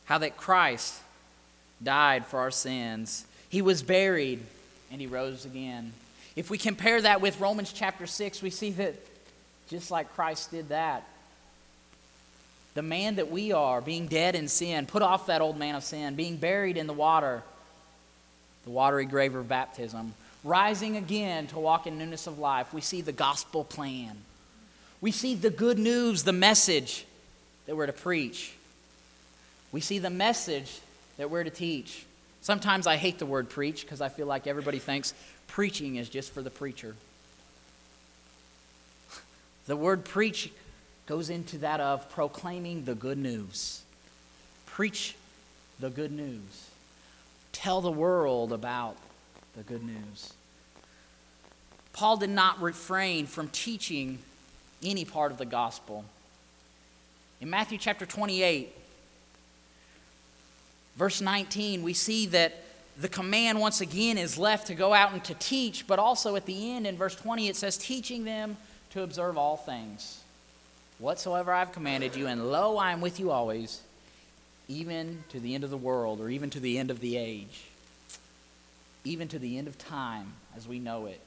How 0.06 0.18
that 0.18 0.38
Christ 0.38 1.00
died 1.82 2.26
for 2.26 2.40
our 2.40 2.52
sins. 2.52 3.26
He 3.48 3.62
was 3.62 3.84
buried 3.84 4.40
and 4.92 5.00
he 5.00 5.08
rose 5.08 5.46
again. 5.46 5.94
If 6.36 6.50
we 6.50 6.58
compare 6.58 7.02
that 7.02 7.22
with 7.22 7.39
Romans 7.39 7.72
chapter 7.72 8.08
6, 8.08 8.41
we 8.41 8.50
see 8.50 8.72
that 8.72 8.96
just 9.69 9.91
like 9.91 10.13
Christ 10.15 10.52
did 10.52 10.69
that, 10.69 11.08
the 12.74 12.82
man 12.82 13.15
that 13.15 13.30
we 13.30 13.52
are, 13.52 13.82
being 13.82 14.08
dead 14.08 14.36
in 14.36 14.48
sin, 14.48 14.86
put 14.88 15.02
off 15.02 15.28
that 15.28 15.41
old 15.41 15.58
man 15.58 15.76
of 15.76 15.84
sin, 15.84 16.15
being 16.15 16.38
buried 16.38 16.76
in 16.76 16.88
the 16.88 16.93
water, 16.93 17.43
the 18.65 18.72
watery 18.72 19.06
grave 19.06 19.36
of 19.36 19.48
baptism, 19.48 20.13
rising 20.43 20.98
again 20.98 21.48
to 21.48 21.60
walk 21.60 21.86
in 21.86 21.98
newness 21.98 22.26
of 22.26 22.39
life. 22.39 22.74
We 22.74 22.82
see 22.82 23.02
the 23.02 23.12
gospel 23.12 23.63
plan. 23.63 24.17
We 25.02 25.12
see 25.12 25.36
the 25.36 25.50
good 25.50 25.78
news, 25.78 26.24
the 26.24 26.34
message 26.34 27.06
that 27.67 27.76
we're 27.76 27.86
to 27.86 27.93
preach. 27.93 28.54
We 29.72 29.82
see 29.82 30.00
the 30.00 30.10
message 30.10 30.80
that 31.17 31.30
we're 31.30 31.43
to 31.43 31.50
teach. 31.50 32.06
Sometimes 32.41 32.88
I 32.88 32.98
hate 32.98 33.19
the 33.19 33.26
word 33.26 33.50
preach 33.50 33.84
because 33.84 34.02
I 34.02 34.10
feel 34.10 34.28
like 34.28 34.48
everybody 34.48 34.80
thinks 34.80 35.13
preaching 35.54 35.98
is 35.98 36.10
just 36.10 36.34
for 36.34 36.42
the 36.42 36.50
preacher. 36.50 36.96
The 39.66 39.78
word 39.78 40.04
preach 40.04 40.52
goes 41.06 41.30
into 41.30 41.60
that 41.60 41.80
of 41.80 42.10
proclaiming 42.10 42.84
the 42.84 42.96
good 42.96 43.18
news. 43.18 43.82
Preach 44.66 45.16
the 45.80 45.89
good 45.89 46.12
news. 46.12 46.68
Tell 47.54 47.80
the 47.80 47.92
world 47.92 48.52
about 48.52 48.98
the 49.56 49.63
good 49.63 49.84
news. 49.84 50.34
Paul 51.94 52.18
did 52.18 52.32
not 52.32 52.62
refrain 52.62 53.26
from 53.26 53.48
teaching 53.48 54.20
any 54.84 55.06
part 55.06 55.32
of 55.32 55.38
the 55.38 55.46
gospel. 55.46 56.04
In 57.39 57.50
Matthew 57.50 57.78
chapter 57.78 58.06
28, 58.06 58.76
Verse 60.96 61.22
19, 61.22 61.82
we 61.82 61.94
see 61.94 62.28
that 62.28 62.62
the 63.00 63.10
command 63.10 63.60
once 63.60 63.82
again 63.82 64.18
is 64.18 64.38
left 64.38 64.68
to 64.68 64.76
go 64.76 64.94
out 64.94 65.14
and 65.14 65.24
to 65.26 65.34
teach, 65.36 65.88
but 65.88 66.00
also 66.00 66.36
at 66.36 66.46
the 66.46 66.72
end 66.72 66.86
in 66.86 66.96
verse 66.96 67.16
20 67.16 67.48
it 67.48 67.56
says, 67.56 67.78
teaching 67.78 68.24
them 68.24 68.58
to 68.92 69.02
observe 69.02 69.38
all 69.38 69.58
things 69.58 70.24
whatsoever 71.00 71.52
I've 71.52 71.72
commanded 71.72 72.16
you, 72.16 72.28
and 72.28 72.50
lo, 72.50 72.78
I 72.78 72.92
am 72.92 73.02
with 73.02 73.20
you 73.20 73.32
always, 73.32 73.82
even 74.68 75.24
to 75.30 75.40
the 75.40 75.54
end 75.54 75.64
of 75.64 75.70
the 75.70 75.78
world, 75.78 76.22
or 76.22 76.30
even 76.30 76.50
to 76.52 76.60
the 76.60 76.78
end 76.78 76.92
of 76.92 77.02
the 77.02 77.18
age, 77.18 77.66
even 79.04 79.28
to 79.30 79.40
the 79.40 79.58
end 79.58 79.68
of 79.68 79.78
time 79.78 80.34
as 80.56 80.68
we 80.68 80.80
know 80.80 81.08
it. 81.08 81.20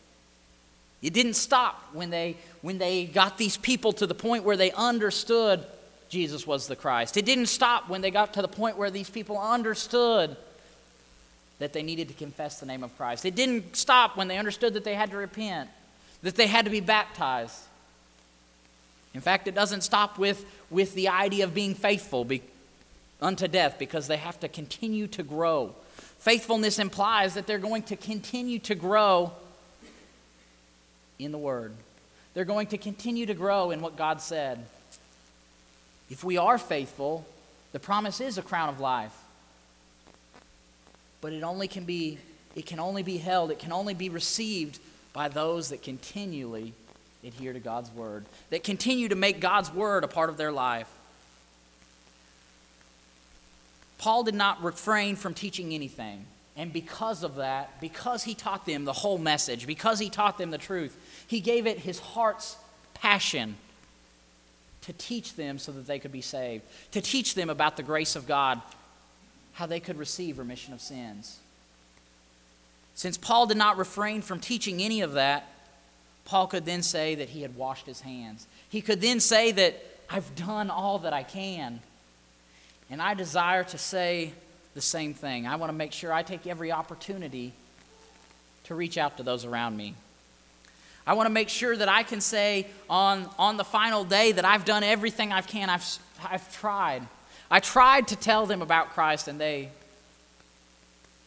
It 1.03 1.13
didn't 1.13 1.35
stop 1.35 1.83
when 1.93 2.11
they, 2.11 2.37
when 2.63 2.79
they 2.79 3.05
got 3.05 3.37
these 3.37 3.59
people 3.59 3.93
to 3.95 4.07
the 4.07 4.15
point 4.15 4.45
where 4.45 4.57
they 4.57 4.73
understood 4.73 5.65
Jesus 6.09 6.47
was 6.47 6.69
the 6.69 6.77
Christ. 6.77 7.17
It 7.17 7.27
didn't 7.27 7.47
stop 7.47 7.89
when 7.89 8.01
they 8.01 8.11
got 8.11 8.35
to 8.35 8.43
the 8.43 8.49
point 8.49 8.79
where 8.79 8.91
these 8.91 9.11
people 9.11 9.39
understood 9.39 10.37
that 11.59 11.73
they 11.73 11.83
needed 11.83 12.09
to 12.09 12.15
confess 12.15 12.61
the 12.61 12.67
name 12.67 12.83
of 12.83 12.97
Christ. 12.97 13.25
It 13.25 13.35
didn't 13.35 13.77
stop 13.77 14.17
when 14.17 14.29
they 14.29 14.39
understood 14.39 14.75
that 14.75 14.85
they 14.85 14.95
had 14.95 15.11
to 15.11 15.17
repent, 15.17 15.71
that 16.23 16.37
they 16.37 16.47
had 16.47 16.65
to 16.67 16.71
be 16.71 16.81
baptized. 16.81 17.59
In 19.15 19.21
fact, 19.21 19.49
it 19.49 19.55
doesn't 19.55 19.81
stop 19.81 20.19
with, 20.19 20.45
with 20.71 20.95
the 20.95 21.09
idea 21.09 21.45
of 21.45 21.55
being 21.55 21.75
faithful 21.75 22.25
be, 22.25 22.43
unto 23.21 23.49
death 23.49 23.77
because 23.79 24.07
they 24.07 24.19
have 24.19 24.39
to 24.41 24.49
continue 24.49 25.07
to 25.09 25.23
grow. 25.23 25.75
Faithfulness 26.19 26.79
implies 26.79 27.35
that 27.35 27.47
they're 27.47 27.59
going 27.59 27.83
to 27.85 27.97
continue 27.97 28.59
to 28.61 28.75
grow 28.75 29.33
in 31.19 31.33
the 31.33 31.39
Word. 31.39 31.73
They're 32.35 32.45
going 32.45 32.67
to 32.69 32.79
continue 32.79 33.25
to 33.27 33.35
grow 33.35 33.71
in 33.71 33.81
what 33.81 33.97
God 33.97 34.21
said. 34.21 34.67
If 36.11 36.23
we 36.23 36.37
are 36.37 36.59
faithful, 36.59 37.27
the 37.73 37.81
promise 37.81 38.21
is 38.21 38.37
a 38.37 38.43
crown 38.43 38.69
of 38.69 38.81
life. 38.81 39.17
But 41.21 41.33
it 41.33 41.43
only 41.43 41.69
can 41.69 41.85
be 41.85 42.19
it 42.55 42.65
can 42.65 42.81
only 42.81 43.03
be 43.03 43.19
held, 43.19 43.51
it 43.51 43.59
can 43.59 43.71
only 43.71 43.93
be 43.93 44.09
received 44.09 44.79
by 45.13 45.29
those 45.29 45.69
that 45.69 45.83
continually 45.83 46.73
adhere 47.23 47.53
to 47.53 47.61
God's 47.61 47.91
word, 47.91 48.25
that 48.51 48.65
continue 48.65 49.09
to 49.09 49.15
make 49.15 49.41
God's 49.41 49.73
word 49.73 50.05
a 50.05 50.09
part 50.09 50.31
of 50.31 50.39
their 50.39 50.53
life. 50.53 50.89
Paul 53.99 54.25
did 54.25 54.35
not 54.35 54.63
refrain 54.63 55.17
from 55.17 55.35
teaching 55.35 55.75
anything. 55.75 56.25
And 56.57 56.73
because 56.73 57.23
of 57.23 57.37
that, 57.37 57.81
because 57.81 58.23
he 58.23 58.35
taught 58.35 58.65
them 58.65 58.87
the 58.87 58.93
whole 58.93 59.19
message, 59.19 59.67
because 59.67 59.99
he 59.99 60.09
taught 60.09 60.39
them 60.39 60.51
the 60.51 60.59
truth, 60.59 60.97
he 61.27 61.41
gave 61.41 61.67
it 61.67 61.79
his 61.79 61.99
heart's 61.99 62.57
passion 62.95 63.57
to 64.83 64.93
teach 64.95 65.35
them 65.35 65.59
so 65.59 65.73
that 65.73 65.87
they 65.87 65.99
could 65.99 66.13
be 66.13 66.23
saved, 66.23 66.65
to 66.93 67.03
teach 67.03 67.35
them 67.35 67.51
about 67.51 67.77
the 67.77 67.83
grace 67.83 68.17
of 68.17 68.27
God, 68.27 68.63
how 69.57 69.65
they 69.65 69.81
could 69.81 69.97
receive 69.97 70.39
remission 70.39 70.75
of 70.75 70.81
sins. 70.83 71.39
Since 72.95 73.17
Paul 73.17 73.47
did 73.47 73.57
not 73.57 73.79
refrain 73.79 74.21
from 74.21 74.39
teaching 74.39 74.83
any 74.83 75.01
of 75.01 75.15
that, 75.15 75.49
Paul 76.27 76.47
could 76.47 76.67
then 76.67 76.83
say 76.83 77.15
that 77.15 77.31
he 77.31 77.41
had 77.41 77.57
washed 77.57 77.87
his 77.87 78.03
hands. 78.03 78.47
He 78.69 78.83
could 78.83 79.01
then 79.01 79.19
say 79.19 79.53
that 79.53 79.83
I've 80.11 80.35
done 80.35 80.69
all 80.69 80.99
that 81.01 81.15
I 81.15 81.23
can. 81.23 81.81
And 82.91 83.01
I 83.01 83.15
desire 83.15 83.65
to 83.65 83.79
say 83.79 84.33
the 84.75 84.83
same 84.83 85.15
thing. 85.15 85.47
I 85.47 85.57
want 85.57 85.71
to 85.71 85.77
make 85.77 85.93
sure 85.93 86.13
I 86.13 86.23
take 86.23 86.47
every 86.47 86.71
opportunity 86.71 87.55
to 88.65 88.75
reach 88.75 88.99
out 88.99 89.17
to 89.17 89.23
those 89.23 89.47
around 89.47 89.75
me. 89.75 89.95
I 91.07 91.15
want 91.15 91.29
to 91.29 91.33
make 91.33 91.49
sure 91.49 91.75
that 91.75 91.89
I 91.89 92.03
can 92.03 92.21
say 92.21 92.67
on, 92.91 93.31
on 93.39 93.57
the 93.57 93.65
final 93.65 94.05
day 94.05 94.33
that 94.33 94.45
I've 94.45 94.67
done 94.67 94.83
everything 94.83 95.33
I 95.33 95.41
can. 95.41 95.71
I've, 95.71 95.99
I've 96.23 96.53
tried. 96.53 97.05
I 97.51 97.61
tried 97.61 98.09
to 98.09 98.17
tell 98.17 98.47
them 98.47 98.63
about 98.63 98.91
Christ 98.91 99.29
and 99.29 99.41
they, 99.41 99.71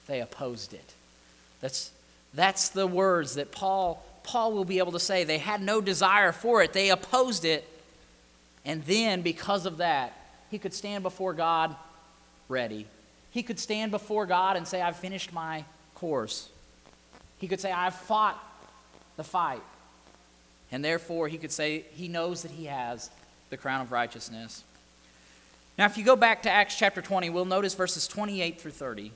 they 0.07 0.21
opposed 0.21 0.73
it. 0.73 0.93
That's, 1.61 1.91
that's 2.33 2.69
the 2.69 2.87
words 2.87 3.35
that 3.35 3.51
Paul, 3.51 4.03
Paul 4.23 4.53
will 4.53 4.65
be 4.65 4.79
able 4.79 4.91
to 4.93 4.99
say. 4.99 5.23
They 5.23 5.37
had 5.37 5.61
no 5.61 5.81
desire 5.81 6.31
for 6.31 6.61
it, 6.61 6.73
they 6.73 6.89
opposed 6.89 7.45
it. 7.45 7.67
And 8.65 8.83
then, 8.83 9.21
because 9.21 9.65
of 9.65 9.77
that, 9.77 10.13
he 10.51 10.59
could 10.59 10.73
stand 10.73 11.03
before 11.03 11.33
God 11.33 11.75
ready. 12.49 12.85
He 13.31 13.43
could 13.43 13.59
stand 13.59 13.91
before 13.91 14.25
God 14.25 14.57
and 14.57 14.67
say, 14.67 14.81
I've 14.81 14.97
finished 14.97 15.31
my 15.31 15.63
course. 15.95 16.49
He 17.37 17.47
could 17.47 17.59
say, 17.59 17.71
I've 17.71 17.95
fought 17.95 18.37
the 19.15 19.23
fight. 19.23 19.61
And 20.71 20.83
therefore, 20.83 21.27
he 21.27 21.37
could 21.37 21.51
say 21.51 21.85
he 21.93 22.07
knows 22.07 22.41
that 22.41 22.51
he 22.51 22.65
has 22.65 23.09
the 23.49 23.57
crown 23.57 23.81
of 23.81 23.91
righteousness. 23.91 24.63
Now, 25.79 25.85
if 25.85 25.97
you 25.97 26.03
go 26.03 26.17
back 26.17 26.41
to 26.41 26.49
Acts 26.49 26.77
chapter 26.77 27.01
20, 27.01 27.29
we'll 27.29 27.45
notice 27.45 27.73
verses 27.73 28.05
28 28.05 28.59
through 28.59 28.71
30. 28.71 29.13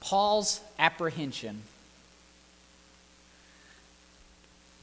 Paul's 0.00 0.60
apprehension. 0.80 1.62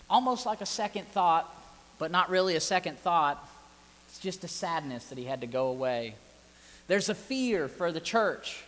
Almost 0.09 0.45
like 0.45 0.61
a 0.61 0.65
second 0.65 1.09
thought, 1.09 1.53
but 1.99 2.09
not 2.09 2.29
really 2.29 2.55
a 2.55 2.61
second 2.61 2.97
thought. 2.99 3.45
It's 4.07 4.19
just 4.19 4.45
a 4.45 4.47
sadness 4.47 5.07
that 5.07 5.17
he 5.17 5.25
had 5.25 5.41
to 5.41 5.47
go 5.47 5.67
away. 5.67 6.15
There's 6.87 7.09
a 7.09 7.15
fear 7.15 7.67
for 7.67 7.91
the 7.91 7.99
church 7.99 8.63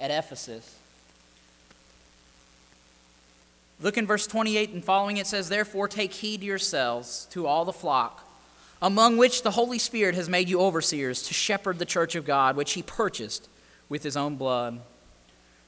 at 0.00 0.10
Ephesus. 0.10 0.76
Look 3.80 3.96
in 3.96 4.08
verse 4.08 4.26
28 4.26 4.70
and 4.70 4.84
following, 4.84 5.18
it 5.18 5.28
says, 5.28 5.48
Therefore 5.48 5.86
take 5.86 6.14
heed 6.14 6.42
yourselves, 6.42 7.28
to 7.30 7.46
all 7.46 7.64
the 7.64 7.72
flock, 7.72 8.24
among 8.84 9.16
which 9.16 9.42
the 9.42 9.52
Holy 9.52 9.78
Spirit 9.78 10.14
has 10.14 10.28
made 10.28 10.46
you 10.46 10.60
overseers, 10.60 11.22
to 11.22 11.32
shepherd 11.32 11.78
the 11.78 11.86
church 11.86 12.14
of 12.14 12.26
God, 12.26 12.54
which 12.54 12.74
he 12.74 12.82
purchased 12.82 13.48
with 13.88 14.02
his 14.02 14.14
own 14.14 14.36
blood. 14.36 14.78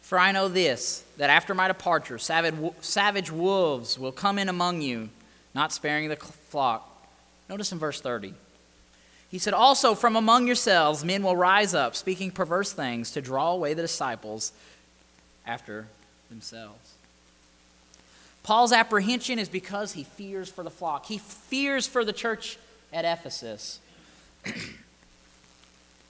For 0.02 0.18
I 0.18 0.33
know 0.33 0.48
this, 0.48 1.02
that 1.16 1.31
after 1.31 1.55
my 1.55 1.66
departure, 1.66 2.18
savage 2.18 3.33
wolves 3.33 3.98
will 3.98 4.12
come 4.12 4.38
in 4.38 4.50
among 4.50 4.83
you, 4.83 5.09
not 5.55 5.72
sparing 5.72 6.11
the 6.11 6.16
flock. 6.16 7.09
Notice 7.48 7.72
in 7.72 7.79
verse 7.79 8.02
30. 8.02 8.35
He 9.31 9.38
said, 9.38 9.55
Also 9.55 9.94
from 9.94 10.14
among 10.14 10.46
yourselves 10.46 11.02
men 11.02 11.22
will 11.22 11.37
rise 11.37 11.74
up, 11.74 11.96
speaking 11.96 12.31
perverse 12.31 12.74
things, 12.74 13.12
to 13.12 13.22
draw 13.22 13.52
away 13.52 13.72
the 13.72 13.81
disciples 13.81 14.52
after 15.46 15.87
themselves. 16.29 16.92
Paul's 18.42 18.72
apprehension 18.72 19.38
is 19.38 19.48
because 19.48 19.94
he 19.94 20.05
fears 20.05 20.50
for 20.50 20.62
the 20.62 20.70
flock. 20.70 21.07
He 21.07 21.16
fears 21.16 21.87
for 21.87 22.05
the 22.05 22.12
church 22.12 22.59
at 22.96 23.04
Ephesus. 23.04 23.78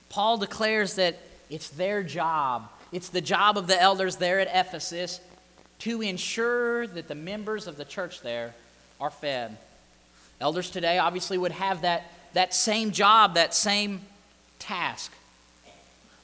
Paul 0.09 0.39
declares 0.39 0.95
that 0.95 1.19
it's 1.51 1.69
their 1.69 2.03
job, 2.03 2.71
it's 2.93 3.09
the 3.09 3.21
job 3.21 3.59
of 3.59 3.67
the 3.67 3.81
elders 3.81 4.17
there 4.17 4.41
at 4.41 4.49
Ephesus 4.53 5.21
to 5.81 6.01
ensure 6.01 6.87
that 6.87 7.09
the 7.09 7.15
members 7.15 7.67
of 7.67 7.77
the 7.77 7.85
church 7.85 8.23
there 8.23 8.55
are 9.01 9.11
fed. 9.11 9.57
Elders 10.41 10.71
today 10.71 10.99
obviously 10.99 11.37
would 11.37 11.53
have 11.53 11.83
that, 11.83 12.11
that 12.33 12.55
same 12.55 12.93
job, 12.93 13.35
that 13.35 13.53
same 13.53 14.01
task 14.59 15.13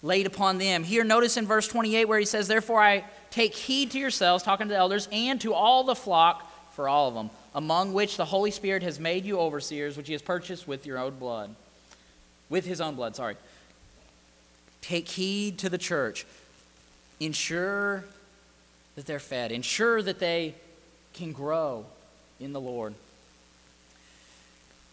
laid 0.03 0.27
upon 0.27 0.59
them. 0.59 0.85
Here, 0.85 1.05
notice 1.05 1.37
in 1.37 1.47
verse 1.47 1.69
28 1.69 2.07
where 2.07 2.19
he 2.19 2.25
says, 2.25 2.49
Therefore 2.49 2.81
I 2.81 3.05
Take 3.33 3.55
heed 3.55 3.93
to 3.93 3.99
yourselves, 3.99 4.45
talking 4.45 4.69
to 4.69 4.75
the 4.75 4.79
elders, 4.79 5.09
and 5.11 5.41
to 5.41 5.55
all 5.55 5.85
the 5.85 5.95
flock, 5.95 6.53
for 6.75 6.87
all 6.87 7.09
of 7.09 7.15
them, 7.15 7.31
among 7.55 7.93
which 7.93 8.17
the 8.17 8.25
Holy 8.25 8.51
Spirit 8.51 8.83
has 8.83 8.99
made 8.99 9.25
you 9.25 9.39
overseers, 9.39 9.97
which 9.97 10.07
he 10.07 10.13
has 10.13 10.23
purchased 10.23 10.67
with 10.67 10.87
your 10.87 10.99
own 10.99 11.19
blood. 11.19 11.55
With 12.49 12.65
his 12.65 12.81
own 12.81 12.95
blood, 12.95 13.17
sorry. 13.17 13.37
Take 14.81 15.09
heed 15.09 15.59
to 15.59 15.69
the 15.69 15.79
church. 15.79 16.27
Ensure 17.21 18.05
that 18.97 19.07
they're 19.07 19.19
fed. 19.19 19.53
Ensure 19.53 20.03
that 20.03 20.19
they 20.19 20.55
can 21.15 21.33
grow 21.33 21.87
in 22.41 22.53
the 22.53 22.61
Lord. 22.61 22.95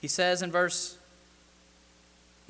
he 0.00 0.08
says 0.08 0.42
in 0.42 0.50
verse 0.50 0.96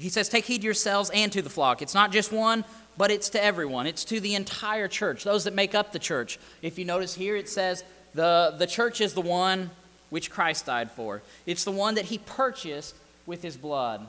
he 0.00 0.08
says, 0.08 0.28
Take 0.28 0.46
heed 0.46 0.64
yourselves 0.64 1.10
and 1.12 1.30
to 1.32 1.42
the 1.42 1.50
flock. 1.50 1.82
It's 1.82 1.94
not 1.94 2.10
just 2.10 2.32
one, 2.32 2.64
but 2.96 3.10
it's 3.10 3.28
to 3.30 3.44
everyone. 3.44 3.86
It's 3.86 4.04
to 4.06 4.18
the 4.18 4.34
entire 4.34 4.88
church, 4.88 5.24
those 5.24 5.44
that 5.44 5.54
make 5.54 5.74
up 5.74 5.92
the 5.92 5.98
church. 5.98 6.38
If 6.62 6.78
you 6.78 6.86
notice 6.86 7.14
here, 7.14 7.36
it 7.36 7.48
says 7.48 7.84
the, 8.14 8.54
the 8.58 8.66
church 8.66 9.00
is 9.00 9.14
the 9.14 9.20
one 9.20 9.70
which 10.10 10.30
Christ 10.30 10.66
died 10.66 10.90
for, 10.90 11.22
it's 11.46 11.64
the 11.64 11.70
one 11.70 11.94
that 11.94 12.06
he 12.06 12.18
purchased 12.18 12.94
with 13.26 13.42
his 13.42 13.56
blood. 13.56 14.06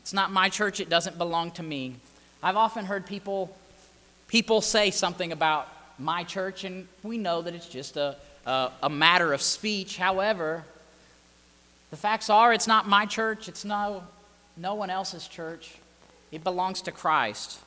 It's 0.00 0.12
not 0.12 0.32
my 0.32 0.48
church, 0.48 0.80
it 0.80 0.88
doesn't 0.88 1.18
belong 1.18 1.52
to 1.52 1.62
me. 1.62 1.94
I've 2.42 2.56
often 2.56 2.86
heard 2.86 3.06
people, 3.06 3.54
people 4.26 4.60
say 4.60 4.90
something 4.90 5.30
about 5.30 5.68
my 5.98 6.24
church, 6.24 6.64
and 6.64 6.88
we 7.02 7.18
know 7.18 7.42
that 7.42 7.54
it's 7.54 7.68
just 7.68 7.96
a, 7.96 8.16
a, 8.46 8.70
a 8.82 8.90
matter 8.90 9.32
of 9.32 9.42
speech. 9.42 9.98
However, 9.98 10.64
the 11.90 11.96
facts 11.96 12.30
are 12.30 12.52
it's 12.52 12.66
not 12.66 12.88
my 12.88 13.06
church, 13.06 13.48
it's 13.48 13.64
no, 13.64 14.04
no 14.56 14.74
one 14.74 14.90
else's 14.90 15.28
church. 15.28 15.76
It 16.32 16.42
belongs 16.44 16.82
to 16.82 16.92
Christ. 16.92 17.60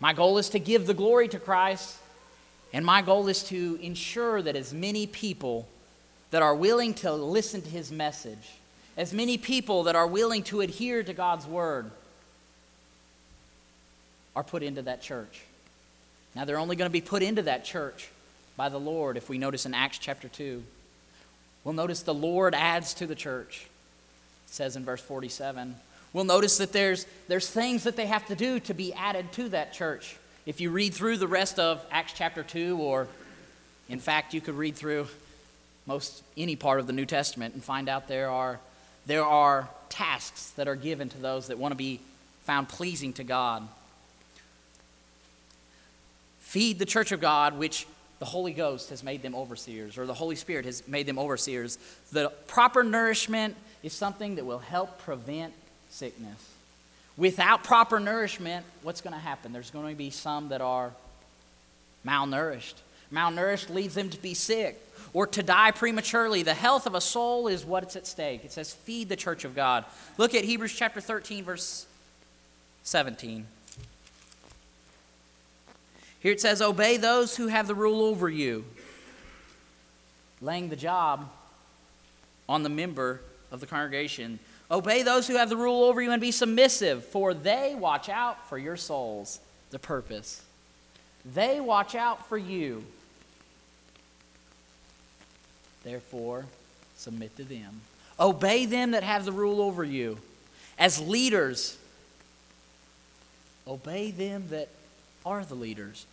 My 0.00 0.12
goal 0.12 0.38
is 0.38 0.48
to 0.50 0.58
give 0.58 0.86
the 0.86 0.94
glory 0.94 1.28
to 1.28 1.38
Christ, 1.38 1.96
and 2.74 2.84
my 2.84 3.02
goal 3.02 3.28
is 3.28 3.44
to 3.44 3.78
ensure 3.80 4.42
that 4.42 4.56
as 4.56 4.74
many 4.74 5.06
people 5.06 5.68
that 6.32 6.42
are 6.42 6.56
willing 6.56 6.92
to 6.94 7.12
listen 7.12 7.62
to 7.62 7.70
his 7.70 7.92
message, 7.92 8.50
as 8.96 9.12
many 9.12 9.38
people 9.38 9.84
that 9.84 9.94
are 9.94 10.08
willing 10.08 10.42
to 10.42 10.60
adhere 10.60 11.04
to 11.04 11.14
God's 11.14 11.46
word 11.46 11.88
are 14.34 14.42
put 14.42 14.64
into 14.64 14.82
that 14.82 15.02
church. 15.02 15.42
Now, 16.34 16.44
they're 16.44 16.58
only 16.58 16.74
going 16.74 16.88
to 16.88 16.92
be 16.92 17.00
put 17.00 17.22
into 17.22 17.42
that 17.42 17.64
church 17.64 18.08
by 18.56 18.68
the 18.68 18.80
Lord 18.80 19.16
if 19.16 19.28
we 19.28 19.38
notice 19.38 19.66
in 19.66 19.72
Acts 19.72 19.98
chapter 19.98 20.26
2. 20.26 20.60
We'll 21.62 21.74
notice 21.74 22.02
the 22.02 22.12
Lord 22.12 22.56
adds 22.56 22.92
to 22.94 23.06
the 23.06 23.14
church, 23.14 23.68
it 24.48 24.52
says 24.52 24.74
in 24.74 24.84
verse 24.84 25.00
47. 25.00 25.76
We'll 26.12 26.24
notice 26.24 26.58
that 26.58 26.72
there's, 26.72 27.06
there's 27.28 27.48
things 27.48 27.84
that 27.84 27.94
they 27.94 28.06
have 28.06 28.26
to 28.26 28.34
do 28.34 28.58
to 28.60 28.74
be 28.74 28.92
added 28.94 29.30
to 29.34 29.48
that 29.50 29.72
church. 29.72 30.16
If 30.46 30.60
you 30.60 30.68
read 30.68 30.92
through 30.92 31.16
the 31.16 31.26
rest 31.26 31.58
of 31.58 31.82
Acts 31.90 32.12
chapter 32.14 32.42
2, 32.42 32.76
or 32.78 33.08
in 33.88 33.98
fact, 33.98 34.34
you 34.34 34.42
could 34.42 34.56
read 34.56 34.76
through 34.76 35.08
most 35.86 36.22
any 36.36 36.54
part 36.54 36.80
of 36.80 36.86
the 36.86 36.92
New 36.92 37.06
Testament 37.06 37.54
and 37.54 37.64
find 37.64 37.88
out 37.88 38.08
there 38.08 38.28
are, 38.28 38.60
there 39.06 39.24
are 39.24 39.70
tasks 39.88 40.50
that 40.50 40.68
are 40.68 40.76
given 40.76 41.08
to 41.08 41.18
those 41.18 41.46
that 41.46 41.58
want 41.58 41.72
to 41.72 41.76
be 41.76 41.98
found 42.42 42.68
pleasing 42.68 43.14
to 43.14 43.24
God. 43.24 43.66
Feed 46.40 46.78
the 46.78 46.86
church 46.86 47.10
of 47.10 47.22
God, 47.22 47.56
which 47.56 47.86
the 48.18 48.26
Holy 48.26 48.52
Ghost 48.52 48.90
has 48.90 49.02
made 49.02 49.22
them 49.22 49.34
overseers, 49.34 49.96
or 49.96 50.04
the 50.04 50.12
Holy 50.12 50.36
Spirit 50.36 50.66
has 50.66 50.86
made 50.86 51.06
them 51.06 51.18
overseers. 51.18 51.78
The 52.12 52.28
proper 52.48 52.84
nourishment 52.84 53.56
is 53.82 53.94
something 53.94 54.34
that 54.34 54.44
will 54.44 54.58
help 54.58 54.98
prevent 54.98 55.54
sickness. 55.88 56.53
Without 57.16 57.62
proper 57.62 58.00
nourishment, 58.00 58.66
what's 58.82 59.00
going 59.00 59.14
to 59.14 59.20
happen? 59.20 59.52
There's 59.52 59.70
going 59.70 59.94
to 59.94 59.96
be 59.96 60.10
some 60.10 60.48
that 60.48 60.60
are 60.60 60.92
malnourished. 62.06 62.74
Malnourished 63.12 63.70
leads 63.70 63.94
them 63.94 64.10
to 64.10 64.20
be 64.20 64.34
sick 64.34 64.80
or 65.12 65.26
to 65.28 65.42
die 65.42 65.70
prematurely. 65.70 66.42
The 66.42 66.54
health 66.54 66.86
of 66.86 66.94
a 66.94 67.00
soul 67.00 67.46
is 67.46 67.64
what's 67.64 67.94
at 67.94 68.06
stake. 68.06 68.44
It 68.44 68.52
says, 68.52 68.72
feed 68.72 69.08
the 69.08 69.16
church 69.16 69.44
of 69.44 69.54
God. 69.54 69.84
Look 70.18 70.34
at 70.34 70.44
Hebrews 70.44 70.74
chapter 70.74 71.00
13, 71.00 71.44
verse 71.44 71.86
17. 72.82 73.46
Here 76.18 76.32
it 76.32 76.40
says, 76.40 76.60
Obey 76.60 76.96
those 76.96 77.36
who 77.36 77.48
have 77.48 77.66
the 77.66 77.74
rule 77.74 78.02
over 78.02 78.28
you, 78.28 78.64
laying 80.40 80.70
the 80.70 80.76
job 80.76 81.30
on 82.48 82.62
the 82.62 82.68
member 82.68 83.20
of 83.52 83.60
the 83.60 83.66
congregation. 83.66 84.38
Obey 84.70 85.02
those 85.02 85.28
who 85.28 85.36
have 85.36 85.50
the 85.50 85.56
rule 85.56 85.84
over 85.84 86.00
you 86.00 86.10
and 86.10 86.20
be 86.20 86.30
submissive, 86.30 87.04
for 87.04 87.34
they 87.34 87.74
watch 87.74 88.08
out 88.08 88.48
for 88.48 88.56
your 88.56 88.76
souls, 88.76 89.38
the 89.70 89.78
purpose. 89.78 90.42
They 91.34 91.60
watch 91.60 91.94
out 91.94 92.28
for 92.28 92.38
you. 92.38 92.84
Therefore, 95.82 96.46
submit 96.96 97.36
to 97.36 97.44
them. 97.44 97.82
Obey 98.18 98.64
them 98.64 98.92
that 98.92 99.02
have 99.02 99.24
the 99.24 99.32
rule 99.32 99.60
over 99.60 99.84
you. 99.84 100.18
As 100.78 101.00
leaders, 101.00 101.76
obey 103.66 104.10
them 104.10 104.44
that 104.50 104.68
are 105.26 105.44
the 105.44 105.54
leaders. 105.54 106.06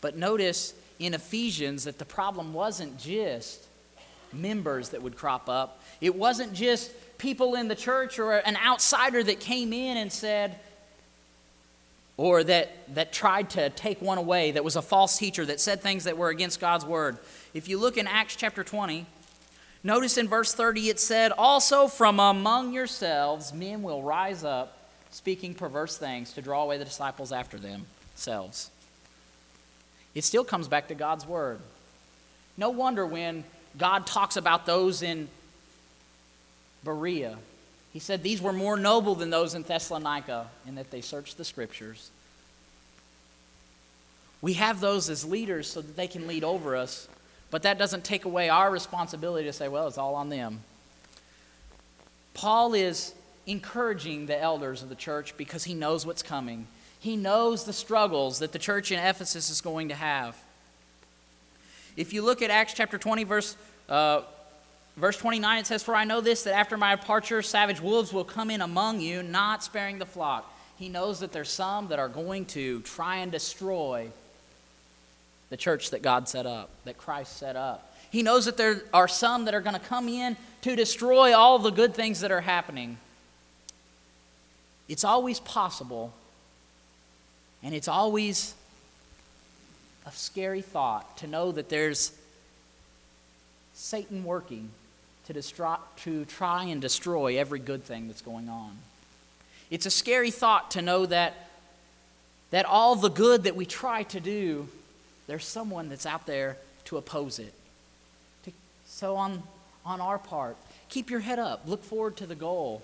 But 0.00 0.16
notice 0.16 0.74
in 0.98 1.14
Ephesians 1.14 1.84
that 1.84 1.98
the 1.98 2.04
problem 2.04 2.52
wasn't 2.52 2.98
just 2.98 3.66
members 4.32 4.90
that 4.90 5.02
would 5.02 5.16
crop 5.16 5.48
up, 5.48 5.82
it 6.00 6.14
wasn't 6.14 6.52
just 6.52 6.90
people 7.18 7.54
in 7.54 7.68
the 7.68 7.74
church 7.74 8.18
or 8.18 8.34
an 8.34 8.56
outsider 8.56 9.22
that 9.22 9.40
came 9.40 9.72
in 9.72 9.96
and 9.96 10.12
said, 10.12 10.58
or 12.16 12.42
that, 12.44 12.94
that 12.94 13.12
tried 13.12 13.50
to 13.50 13.70
take 13.70 14.00
one 14.00 14.18
away, 14.18 14.52
that 14.52 14.64
was 14.64 14.76
a 14.76 14.82
false 14.82 15.18
teacher, 15.18 15.44
that 15.44 15.60
said 15.60 15.80
things 15.80 16.04
that 16.04 16.16
were 16.16 16.30
against 16.30 16.60
God's 16.60 16.84
word. 16.84 17.18
If 17.52 17.68
you 17.68 17.78
look 17.78 17.96
in 17.96 18.06
Acts 18.06 18.36
chapter 18.36 18.64
20, 18.64 19.06
notice 19.84 20.16
in 20.16 20.28
verse 20.28 20.54
30 20.54 20.88
it 20.88 21.00
said, 21.00 21.32
Also 21.32 21.88
from 21.88 22.18
among 22.18 22.72
yourselves 22.72 23.52
men 23.52 23.82
will 23.82 24.02
rise 24.02 24.44
up, 24.44 24.78
speaking 25.10 25.54
perverse 25.54 25.96
things 25.96 26.32
to 26.32 26.42
draw 26.42 26.62
away 26.62 26.78
the 26.78 26.84
disciples 26.84 27.32
after 27.32 27.58
themselves 27.58 28.70
it 30.16 30.24
still 30.24 30.44
comes 30.44 30.66
back 30.66 30.88
to 30.88 30.94
God's 30.94 31.26
word. 31.26 31.60
No 32.56 32.70
wonder 32.70 33.06
when 33.06 33.44
God 33.76 34.06
talks 34.06 34.38
about 34.38 34.64
those 34.64 35.02
in 35.02 35.28
Berea, 36.86 37.36
he 37.92 37.98
said 37.98 38.22
these 38.22 38.40
were 38.40 38.52
more 38.52 38.76
noble 38.76 39.14
than 39.14 39.28
those 39.28 39.54
in 39.54 39.62
Thessalonica 39.62 40.46
in 40.66 40.76
that 40.76 40.90
they 40.90 41.02
searched 41.02 41.36
the 41.36 41.44
scriptures. 41.44 42.10
We 44.40 44.54
have 44.54 44.80
those 44.80 45.10
as 45.10 45.24
leaders 45.24 45.68
so 45.68 45.82
that 45.82 45.96
they 45.96 46.06
can 46.06 46.26
lead 46.26 46.44
over 46.44 46.76
us, 46.76 47.08
but 47.50 47.62
that 47.64 47.78
doesn't 47.78 48.04
take 48.04 48.24
away 48.24 48.48
our 48.48 48.70
responsibility 48.70 49.46
to 49.46 49.52
say, 49.52 49.68
well, 49.68 49.88
it's 49.88 49.98
all 49.98 50.14
on 50.14 50.28
them. 50.28 50.60
Paul 52.32 52.74
is 52.74 53.14
encouraging 53.46 54.26
the 54.26 54.40
elders 54.40 54.82
of 54.82 54.88
the 54.88 54.94
church 54.94 55.36
because 55.36 55.64
he 55.64 55.74
knows 55.74 56.06
what's 56.06 56.22
coming. 56.22 56.66
He 57.00 57.16
knows 57.16 57.64
the 57.64 57.72
struggles 57.72 58.38
that 58.38 58.52
the 58.52 58.58
church 58.58 58.92
in 58.92 58.98
Ephesus 58.98 59.50
is 59.50 59.60
going 59.60 59.88
to 59.88 59.94
have. 59.94 60.36
If 61.96 62.12
you 62.12 62.22
look 62.22 62.42
at 62.42 62.50
Acts 62.50 62.74
chapter 62.74 62.98
20, 62.98 63.24
verse, 63.24 63.56
uh, 63.88 64.22
verse 64.96 65.16
29, 65.16 65.60
it 65.60 65.66
says, 65.66 65.82
For 65.82 65.94
I 65.94 66.04
know 66.04 66.20
this, 66.20 66.44
that 66.44 66.54
after 66.54 66.76
my 66.76 66.96
departure, 66.96 67.42
savage 67.42 67.80
wolves 67.80 68.12
will 68.12 68.24
come 68.24 68.50
in 68.50 68.60
among 68.60 69.00
you, 69.00 69.22
not 69.22 69.62
sparing 69.62 69.98
the 69.98 70.06
flock. 70.06 70.52
He 70.78 70.88
knows 70.88 71.20
that 71.20 71.32
there's 71.32 71.50
some 71.50 71.88
that 71.88 71.98
are 71.98 72.08
going 72.08 72.44
to 72.46 72.80
try 72.80 73.16
and 73.16 73.32
destroy 73.32 74.08
the 75.48 75.56
church 75.56 75.90
that 75.90 76.02
God 76.02 76.28
set 76.28 76.46
up, 76.46 76.70
that 76.84 76.98
Christ 76.98 77.36
set 77.36 77.56
up. 77.56 77.94
He 78.10 78.22
knows 78.22 78.46
that 78.46 78.56
there 78.56 78.82
are 78.92 79.08
some 79.08 79.44
that 79.44 79.54
are 79.54 79.60
going 79.60 79.74
to 79.74 79.80
come 79.80 80.08
in 80.08 80.36
to 80.62 80.76
destroy 80.76 81.34
all 81.34 81.58
the 81.58 81.70
good 81.70 81.94
things 81.94 82.20
that 82.20 82.30
are 82.30 82.40
happening. 82.40 82.98
It's 84.88 85.04
always 85.04 85.40
possible 85.40 86.12
and 87.62 87.74
it's 87.74 87.88
always 87.88 88.54
a 90.06 90.12
scary 90.12 90.62
thought 90.62 91.16
to 91.18 91.26
know 91.26 91.52
that 91.52 91.68
there's 91.68 92.12
Satan 93.74 94.24
working 94.24 94.70
to, 95.26 95.34
destro- 95.34 95.78
to 95.98 96.24
try 96.24 96.64
and 96.64 96.80
destroy 96.80 97.38
every 97.38 97.58
good 97.58 97.84
thing 97.84 98.06
that's 98.06 98.22
going 98.22 98.48
on. 98.48 98.76
It's 99.70 99.86
a 99.86 99.90
scary 99.90 100.30
thought 100.30 100.72
to 100.72 100.82
know 100.82 101.06
that, 101.06 101.48
that 102.50 102.66
all 102.66 102.96
the 102.96 103.10
good 103.10 103.44
that 103.44 103.56
we 103.56 103.66
try 103.66 104.04
to 104.04 104.20
do, 104.20 104.68
there's 105.26 105.44
someone 105.44 105.88
that's 105.88 106.06
out 106.06 106.26
there 106.26 106.56
to 106.86 106.96
oppose 106.96 107.38
it. 107.38 107.52
To, 108.44 108.52
so, 108.86 109.16
on, 109.16 109.42
on 109.84 110.00
our 110.00 110.18
part, 110.18 110.56
keep 110.88 111.10
your 111.10 111.20
head 111.20 111.38
up, 111.38 111.62
look 111.66 111.82
forward 111.82 112.16
to 112.18 112.26
the 112.26 112.36
goal, 112.36 112.82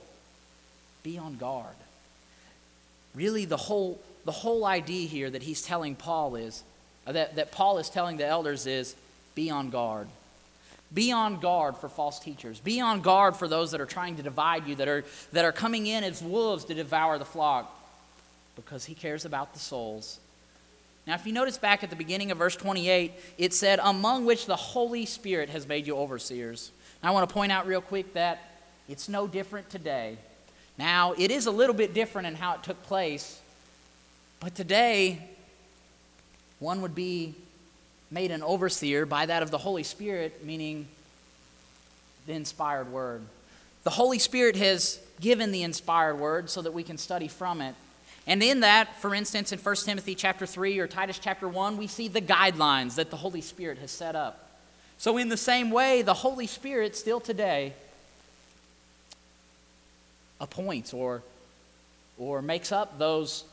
be 1.03 1.19
on 1.19 1.37
guard. 1.37 1.77
Really, 3.15 3.45
the 3.45 3.57
whole 3.57 4.01
the 4.25 4.33
whole 4.33 4.65
idea 4.65 5.09
here 5.09 5.31
that 5.31 5.43
he's 5.43 5.63
telling 5.63 5.95
Paul 5.95 6.37
is, 6.37 6.63
that, 7.07 7.37
that 7.37 7.51
Paul 7.51 7.79
is 7.79 7.89
telling 7.89 8.17
the 8.17 8.27
elders 8.27 8.67
is 8.67 8.95
be 9.35 9.51
on 9.51 9.71
guard. 9.71 10.09
Be 10.95 11.13
on 11.13 11.41
guard 11.41 11.77
for 11.77 11.89
false 11.89 12.19
teachers. 12.19 12.61
Be 12.61 12.81
on 12.81 13.01
guard 13.01 13.37
for 13.37 13.49
those 13.49 13.71
that 13.71 13.81
are 13.81 13.87
trying 13.87 14.17
to 14.17 14.23
divide 14.23 14.67
you, 14.67 14.75
that 14.77 14.89
are, 14.89 15.05
that 15.33 15.45
are 15.45 15.53
coming 15.53 15.87
in 15.87 16.05
as 16.05 16.23
wolves 16.23 16.65
to 16.67 16.75
devour 16.75 17.19
the 17.19 17.25
flock, 17.25 17.75
because 18.57 18.85
he 18.85 18.95
cares 18.95 19.25
about 19.25 19.55
the 19.55 19.59
souls. 19.59 20.19
Now, 21.07 21.15
if 21.15 21.27
you 21.27 21.33
notice 21.33 21.59
back 21.59 21.83
at 21.83 21.91
the 21.91 21.97
beginning 21.97 22.31
of 22.31 22.39
verse 22.39 22.55
28, 22.55 23.13
it 23.39 23.55
said, 23.55 23.81
Among 23.83 24.25
which 24.25 24.47
the 24.47 24.57
Holy 24.57 25.07
Spirit 25.07 25.49
has 25.51 25.67
made 25.67 25.87
you 25.87 25.97
overseers. 25.97 26.71
I 27.03 27.11
want 27.11 27.29
to 27.29 27.33
point 27.33 27.51
out 27.51 27.67
real 27.67 27.81
quick 27.81 28.15
that 28.15 28.39
it's 28.89 29.09
no 29.09 29.27
different 29.27 29.69
today. 29.71 30.17
Now, 30.79 31.15
it 31.19 31.31
is 31.31 31.47
a 31.47 31.51
little 31.51 31.75
bit 31.75 31.95
different 31.95 32.29
in 32.29 32.37
how 32.37 32.55
it 32.55 32.63
took 32.63 32.81
place 32.85 33.41
but 34.43 34.57
today, 34.57 35.21
one 36.59 36.83
would 36.83 36.97
be 36.97 37.37
made 38.13 38.31
an 38.31 38.43
overseer 38.43 39.07
by 39.07 39.27
that 39.27 39.43
of 39.43 39.51
the 39.51 39.59
Holy 39.59 39.83
Spirit, 39.83 40.45
meaning 40.45 40.87
the 42.27 42.35
inspired 42.35 42.93
word. 42.93 43.23
The 43.85 43.91
Holy 43.91 44.19
Spirit 44.19 44.55
has 44.57 45.01
given 45.21 45.51
the 45.51 45.63
inspired 45.63 46.17
word 46.17 46.51
so 46.51 46.63
that 46.63 46.73
we 46.73 46.83
can 46.83 46.99
study 46.99 47.27
from 47.27 47.63
it. 47.63 47.75
And 48.27 48.43
in 48.43 48.61
that, 48.61 49.01
for 49.01 49.15
instance, 49.15 49.51
in 49.51 49.59
1 49.59 49.77
Timothy 49.77 50.15
chapter 50.15 50.47
3 50.47 50.79
or 50.79 50.87
Titus 50.87 51.19
chapter 51.19 51.49
1, 51.49 51.77
we 51.77 51.87
see 51.87 52.07
the 52.07 52.21
guidelines 52.21 52.95
that 52.97 53.11
the 53.11 53.17
Holy 53.17 53.41
Spirit 53.41 53.79
has 53.79 53.91
set 53.91 54.15
up. 54.15 54.51
So, 54.99 55.17
in 55.17 55.29
the 55.29 55.37
same 55.37 55.73
way, 55.73 56.03
the 56.03 56.15
Holy 56.15 56.47
Spirit 56.47 56.95
still 56.95 57.19
today 57.19 57.73
appoints 60.41 60.93
or, 60.95 61.23
or 62.19 62.43
makes 62.43 62.71
up 62.71 62.99
those 62.99 63.45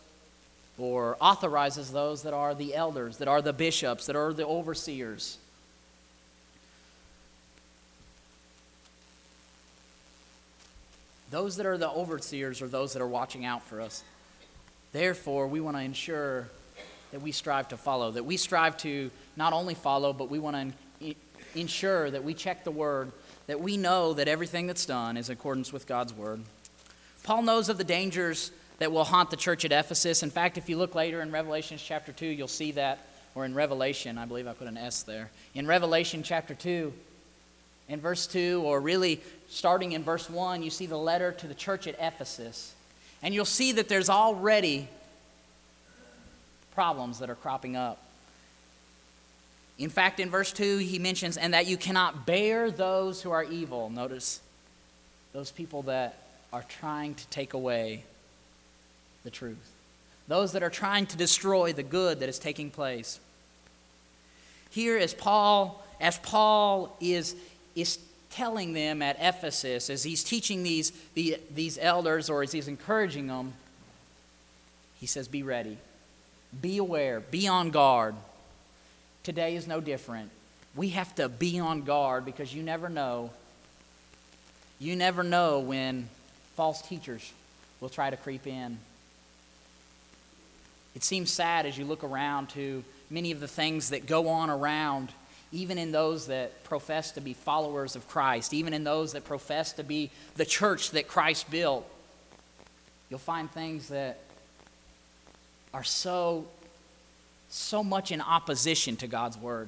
or 0.80 1.18
authorizes 1.20 1.92
those 1.92 2.24
that 2.24 2.34
are 2.34 2.56
the 2.56 2.74
elders, 2.76 3.18
that 3.18 3.28
are 3.28 3.42
the 3.42 3.54
bishops, 3.54 4.06
that 4.06 4.16
are 4.16 4.34
the 4.34 4.46
overseers. 4.46 5.38
Those 11.32 11.58
that 11.58 11.66
are 11.66 11.78
the 11.78 11.90
overseers 11.90 12.62
are 12.62 12.68
those 12.68 12.94
that 12.94 13.02
are 13.02 13.08
watching 13.08 13.46
out 13.46 13.62
for 13.64 13.82
us. 13.82 14.04
Therefore, 14.92 15.48
we 15.48 15.60
want 15.60 15.78
to 15.78 15.84
ensure 15.84 16.48
that 17.12 17.22
we 17.22 17.32
strive 17.32 17.68
to 17.70 17.78
follow, 17.78 18.12
that 18.12 18.26
we 18.26 18.38
strive 18.38 18.78
to 18.78 19.12
not 19.36 19.54
only 19.54 19.76
follow, 19.76 20.14
but 20.14 20.30
we 20.30 20.40
want 20.40 20.74
to 21.02 21.16
ensure 21.56 22.10
that 22.10 22.24
we 22.24 22.34
check 22.34 22.64
the 22.64 22.72
word, 22.72 23.12
that 23.48 23.60
we 23.60 23.78
know 23.78 24.14
that 24.14 24.28
everything 24.28 24.68
that's 24.68 24.86
done 24.86 25.18
is 25.18 25.30
in 25.30 25.34
accordance 25.34 25.72
with 25.72 25.88
God's 25.88 26.14
word. 26.14 26.42
Paul 27.24 27.44
knows 27.44 27.70
of 27.70 27.78
the 27.78 27.84
dangers 27.84 28.52
that 28.80 28.92
will 28.92 29.04
haunt 29.04 29.30
the 29.30 29.38
church 29.38 29.66
at 29.66 29.72
Ephesus. 29.72 30.24
In 30.24 30.30
fact, 30.30 30.58
if 30.58 30.70
you 30.70 30.78
look 30.78 30.96
later 30.96 31.22
in 31.22 31.32
Revelation 31.32 31.78
chapter 31.78 32.12
2, 32.12 32.26
you'll 32.26 32.48
see 32.48 32.72
that, 32.72 33.00
or 33.36 33.46
in 33.46 33.54
Revelation, 33.54 34.18
I 34.18 34.26
believe 34.26 34.48
I 34.48 34.54
put 34.54 34.68
an 34.68 34.78
S 34.78 35.04
there. 35.04 35.30
In 35.54 35.68
Revelation 35.68 36.24
chapter 36.24 36.56
2, 36.56 36.92
in 37.90 38.00
verse 38.00 38.28
2, 38.28 38.62
or 38.66 38.80
really 38.80 39.22
starting 39.50 39.92
in 39.92 40.04
verse 40.04 40.30
1, 40.30 40.64
you 40.64 40.70
see 40.70 40.86
the 40.86 40.98
letter 40.98 41.32
to 41.34 41.48
the 41.48 41.54
church 41.54 41.88
at 41.88 41.96
Ephesus. 42.00 42.74
And 43.22 43.34
you'll 43.34 43.46
see 43.46 43.74
that 43.74 43.90
there's 43.90 44.10
already 44.10 44.88
problems 46.74 47.20
that 47.20 47.30
are 47.30 47.36
cropping 47.36 47.76
up. 47.76 48.02
In 49.78 49.90
fact, 49.90 50.20
in 50.20 50.30
verse 50.30 50.54
2, 50.54 50.78
he 50.78 51.00
mentions, 51.00 51.36
and 51.36 51.54
that 51.54 51.68
you 51.68 51.78
cannot 51.78 52.26
bear 52.26 52.70
those 52.72 53.22
who 53.22 53.32
are 53.32 53.44
evil. 53.44 53.90
Notice 53.90 54.40
those 55.34 55.52
people 55.52 55.84
that 55.84 56.22
are 56.54 56.64
trying 56.68 57.16
to 57.16 57.28
take 57.28 57.54
away 57.54 58.04
the 59.24 59.30
truth, 59.30 59.72
those 60.28 60.54
that 60.54 60.64
are 60.64 60.70
trying 60.70 61.06
to 61.08 61.18
destroy 61.18 61.74
the 61.74 61.84
good 61.84 62.20
that 62.20 62.30
is 62.30 62.40
taking 62.40 62.70
place. 62.70 63.20
Here, 64.70 64.98
as 64.98 65.14
Paul, 65.14 65.84
as 66.00 66.18
Paul 66.20 66.96
is, 67.00 67.36
is 67.76 67.98
telling 68.30 68.74
them 68.74 69.02
at 69.02 69.18
Ephesus, 69.20 69.90
as 69.90 70.04
he's 70.04 70.24
teaching 70.24 70.64
these, 70.64 70.92
the, 71.16 71.38
these 71.54 71.78
elders 71.82 72.30
or 72.30 72.44
as 72.44 72.52
he's 72.52 72.68
encouraging 72.68 73.28
them, 73.28 73.54
he 75.00 75.08
says, 75.08 75.28
Be 75.28 75.44
ready, 75.44 75.78
be 76.62 76.78
aware, 76.78 77.20
be 77.20 77.48
on 77.48 77.72
guard. 77.72 78.16
Today 79.24 79.56
is 79.56 79.68
no 79.68 79.82
different. 79.82 80.30
We 80.76 80.90
have 80.90 81.14
to 81.16 81.28
be 81.28 81.60
on 81.60 81.82
guard 81.82 82.26
because 82.26 82.54
you 82.54 82.64
never 82.64 82.90
know. 82.90 83.32
You 84.80 84.96
never 84.96 85.24
know 85.24 85.60
when 85.60 86.08
false 86.56 86.82
teachers 86.82 87.34
will 87.82 87.90
try 87.90 88.10
to 88.10 88.18
creep 88.18 88.48
in. 88.48 88.78
It 90.96 91.04
seems 91.04 91.32
sad 91.32 91.66
as 91.66 91.78
you 91.78 91.86
look 91.86 92.04
around 92.04 92.50
to 92.50 92.84
many 93.10 93.32
of 93.32 93.40
the 93.40 93.48
things 93.48 93.90
that 93.90 94.06
go 94.06 94.28
on 94.28 94.50
around, 94.50 95.10
even 95.52 95.78
in 95.78 95.92
those 95.92 96.28
that 96.28 96.64
profess 96.64 97.12
to 97.12 97.22
be 97.22 97.34
followers 97.34 97.96
of 97.96 98.08
Christ, 98.08 98.54
even 98.54 98.74
in 98.74 98.84
those 98.84 99.14
that 99.14 99.24
profess 99.24 99.74
to 99.74 99.84
be 99.84 100.10
the 100.36 100.46
church 100.46 100.92
that 100.92 101.08
Christ 101.08 101.50
built. 101.50 101.90
You'll 103.10 103.20
find 103.20 103.50
things 103.52 103.90
that 103.90 104.20
are 105.74 105.84
so 105.84 106.48
so 107.50 107.84
much 107.84 108.12
in 108.12 108.22
opposition 108.22 108.96
to 108.98 109.08
God's 109.08 109.36
word. 109.36 109.68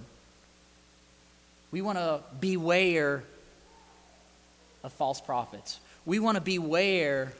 We 1.71 1.81
want 1.81 1.97
to 1.97 2.21
beware 2.39 3.23
of 4.83 4.93
false 4.93 5.19
prophets. 5.19 5.79
We 6.05 6.19
want 6.19 6.35
to 6.35 6.41
beware 6.41 7.33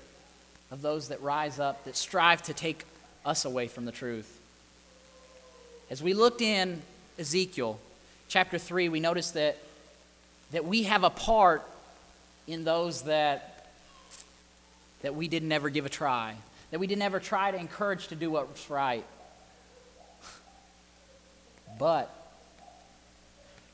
of 0.72 0.82
those 0.82 1.10
that 1.10 1.22
rise 1.22 1.60
up, 1.60 1.84
that 1.86 1.96
strive 1.96 2.42
to 2.44 2.54
take 2.54 2.86
us 3.26 3.46
away 3.46 3.68
from 3.68 3.86
the 3.86 3.92
truth. 3.92 4.40
As 5.90 6.02
we 6.02 6.14
looked 6.14 6.42
in 6.42 6.82
Ezekiel 7.20 7.80
chapter 8.28 8.58
3, 8.58 8.90
we 8.90 9.00
noticed 9.00 9.34
that, 9.34 9.58
that 10.52 10.66
we 10.66 10.84
have 10.84 11.04
a 11.04 11.10
part 11.10 11.64
in 12.48 12.64
those 12.64 13.04
that, 13.04 13.68
that 15.02 15.16
we 15.16 15.28
didn't 15.28 15.52
ever 15.52 15.70
give 15.70 15.86
a 15.86 15.90
try, 15.90 16.36
that 16.72 16.80
we 16.80 16.88
didn't 16.88 17.02
ever 17.02 17.20
try 17.20 17.52
to 17.52 17.58
encourage 17.58 18.08
to 18.08 18.16
do 18.16 18.32
what's 18.32 18.70
right. 18.70 19.04
But 21.78 22.14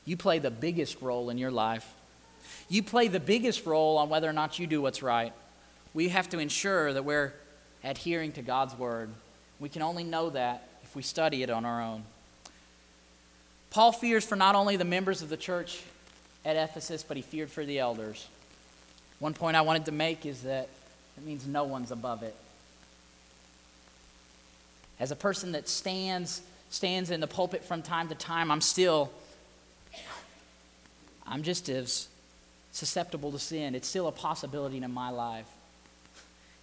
you 0.04 0.16
play 0.16 0.38
the 0.38 0.50
biggest 0.50 1.00
role 1.02 1.30
in 1.30 1.38
your 1.38 1.50
life. 1.50 1.86
You 2.68 2.82
play 2.82 3.08
the 3.08 3.20
biggest 3.20 3.66
role 3.66 3.98
on 3.98 4.08
whether 4.08 4.28
or 4.28 4.32
not 4.32 4.58
you 4.58 4.66
do 4.66 4.82
what's 4.82 5.02
right. 5.02 5.32
We 5.94 6.08
have 6.08 6.28
to 6.30 6.38
ensure 6.38 6.92
that 6.92 7.04
we're 7.04 7.32
adhering 7.84 8.32
to 8.32 8.42
God's 8.42 8.74
word. 8.74 9.10
We 9.60 9.68
can 9.68 9.82
only 9.82 10.04
know 10.04 10.30
that 10.30 10.68
if 10.82 10.94
we 10.94 11.02
study 11.02 11.42
it 11.42 11.50
on 11.50 11.64
our 11.64 11.82
own. 11.82 12.04
Paul 13.70 13.92
fears 13.92 14.24
for 14.24 14.36
not 14.36 14.54
only 14.54 14.76
the 14.76 14.84
members 14.84 15.22
of 15.22 15.28
the 15.28 15.36
church 15.36 15.82
at 16.44 16.56
Ephesus, 16.56 17.02
but 17.02 17.16
he 17.16 17.22
feared 17.22 17.50
for 17.50 17.64
the 17.64 17.78
elders. 17.78 18.28
One 19.18 19.34
point 19.34 19.56
I 19.56 19.60
wanted 19.62 19.86
to 19.86 19.92
make 19.92 20.24
is 20.24 20.42
that 20.42 20.68
it 21.16 21.24
means 21.24 21.46
no 21.46 21.64
one's 21.64 21.90
above 21.90 22.22
it. 22.22 22.34
As 25.00 25.10
a 25.10 25.16
person 25.16 25.52
that 25.52 25.68
stands 25.68 26.42
stands 26.70 27.10
in 27.10 27.20
the 27.20 27.26
pulpit 27.26 27.64
from 27.64 27.82
time 27.82 28.08
to 28.08 28.14
time, 28.14 28.50
I'm 28.50 28.60
still 28.60 29.10
I'm 31.26 31.42
just 31.42 31.68
as 31.68 32.08
susceptible 32.72 33.32
to 33.32 33.38
sin. 33.38 33.74
It's 33.74 33.88
still 33.88 34.08
a 34.08 34.12
possibility 34.12 34.78
in 34.78 34.92
my 34.92 35.10
life. 35.10 35.46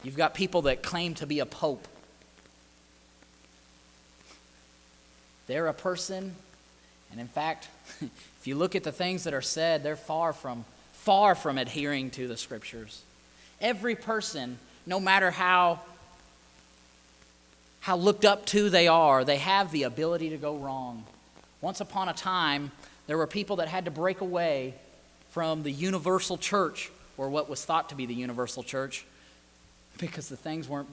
You've 0.03 0.17
got 0.17 0.33
people 0.33 0.63
that 0.63 0.81
claim 0.81 1.13
to 1.15 1.27
be 1.27 1.39
a 1.39 1.45
pope. 1.45 1.87
They're 5.47 5.67
a 5.67 5.73
person, 5.73 6.35
and 7.11 7.19
in 7.19 7.27
fact, 7.27 7.67
if 8.01 8.45
you 8.45 8.55
look 8.55 8.75
at 8.75 8.83
the 8.83 8.91
things 8.91 9.23
that 9.25 9.33
are 9.33 9.41
said, 9.41 9.83
they're 9.83 9.95
far 9.95 10.33
from 10.33 10.65
far 10.93 11.35
from 11.35 11.59
adhering 11.59 12.09
to 12.09 12.27
the 12.27 12.35
scriptures. 12.35 13.03
Every 13.61 13.95
person, 13.95 14.57
no 14.87 14.99
matter 14.99 15.29
how 15.29 15.81
how 17.85 17.95
looked 17.95 18.25
up 18.25 18.47
to 18.47 18.71
they 18.71 18.87
are, 18.87 19.23
they 19.23 19.37
have 19.37 19.71
the 19.71 19.83
ability 19.83 20.31
to 20.31 20.37
go 20.37 20.55
wrong. 20.55 21.03
Once 21.61 21.81
upon 21.81 22.09
a 22.09 22.13
time, 22.13 22.71
there 23.05 23.15
were 23.15 23.27
people 23.27 23.57
that 23.57 23.67
had 23.67 23.85
to 23.85 23.91
break 23.91 24.21
away 24.21 24.73
from 25.29 25.61
the 25.61 25.71
universal 25.71 26.35
church, 26.35 26.89
or 27.15 27.29
what 27.29 27.47
was 27.47 27.63
thought 27.63 27.89
to 27.89 27.95
be 27.95 28.07
the 28.07 28.15
universal 28.15 28.63
church, 28.63 29.05
because 29.99 30.29
the 30.29 30.35
things 30.35 30.67
weren't, 30.67 30.89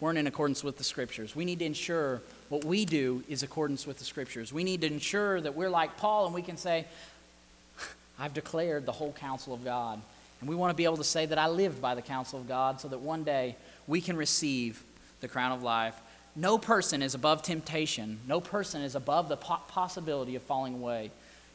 weren't 0.00 0.18
in 0.18 0.26
accordance 0.26 0.64
with 0.64 0.78
the 0.78 0.84
scriptures. 0.84 1.36
We 1.36 1.44
need 1.44 1.58
to 1.60 1.64
ensure 1.64 2.22
what 2.48 2.64
we 2.64 2.84
do 2.84 3.22
is 3.28 3.42
accordance 3.42 3.86
with 3.86 3.98
the 3.98 4.04
scriptures. 4.04 4.52
We 4.52 4.64
need 4.64 4.80
to 4.80 4.86
ensure 4.86 5.40
that 5.40 5.54
we're 5.54 5.70
like 5.70 5.96
Paul 5.98 6.26
and 6.26 6.34
we 6.34 6.42
can 6.42 6.56
say, 6.56 6.86
I've 8.18 8.34
declared 8.34 8.86
the 8.86 8.92
whole 8.92 9.12
counsel 9.12 9.54
of 9.54 9.64
God. 9.64 10.00
And 10.40 10.48
we 10.48 10.54
want 10.54 10.70
to 10.70 10.76
be 10.76 10.84
able 10.84 10.96
to 10.96 11.04
say 11.04 11.26
that 11.26 11.38
I 11.38 11.48
lived 11.48 11.80
by 11.82 11.94
the 11.94 12.02
counsel 12.02 12.38
of 12.38 12.48
God 12.48 12.80
so 12.80 12.88
that 12.88 13.00
one 13.00 13.24
day 13.24 13.56
we 13.86 14.00
can 14.00 14.16
receive 14.16 14.82
the 15.20 15.28
crown 15.28 15.52
of 15.52 15.62
life. 15.62 15.94
No 16.34 16.58
person 16.58 17.02
is 17.02 17.14
above 17.14 17.42
temptation. 17.42 18.18
No 18.26 18.40
person 18.40 18.82
is 18.82 18.94
above 18.94 19.28
the 19.28 19.36
po- 19.36 19.60
possibility 19.68 20.36
of 20.36 20.42
falling 20.42 20.74
away. 20.74 21.10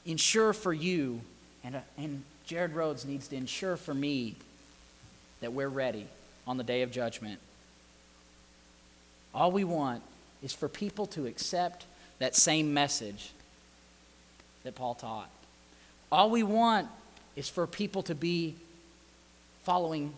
Ensure 0.05 0.53
for 0.53 0.73
you, 0.73 1.21
and, 1.63 1.77
uh, 1.77 1.79
and 1.97 2.23
Jared 2.45 2.73
Rhodes 2.73 3.05
needs 3.05 3.27
to 3.29 3.35
ensure 3.35 3.77
for 3.77 3.93
me 3.93 4.35
that 5.41 5.53
we're 5.53 5.69
ready 5.69 6.05
on 6.45 6.57
the 6.57 6.63
day 6.63 6.83
of 6.83 6.91
judgment. 6.91 7.39
All 9.35 9.51
we 9.51 9.65
want 9.65 10.01
is 10.41 10.53
for 10.53 10.69
people 10.69 11.05
to 11.07 11.27
accept 11.27 11.85
that 12.19 12.35
same 12.35 12.73
message 12.73 13.31
that 14.63 14.75
Paul 14.75 14.95
taught. 14.95 15.29
All 16.09 16.29
we 16.29 16.41
want 16.41 16.87
is 17.35 17.49
for 17.49 17.67
people 17.67 18.01
to 18.03 18.15
be 18.15 18.55
following 19.63 20.13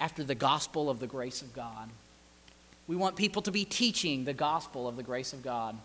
after 0.00 0.24
the 0.24 0.34
gospel 0.34 0.90
of 0.90 0.98
the 0.98 1.06
grace 1.06 1.42
of 1.42 1.54
God. 1.54 1.88
We 2.88 2.96
want 2.96 3.14
people 3.14 3.40
to 3.42 3.52
be 3.52 3.64
teaching 3.64 4.24
the 4.24 4.32
gospel 4.32 4.88
of 4.88 4.96
the 4.96 5.02
grace 5.04 5.32
of 5.32 5.44
God. 5.44 5.76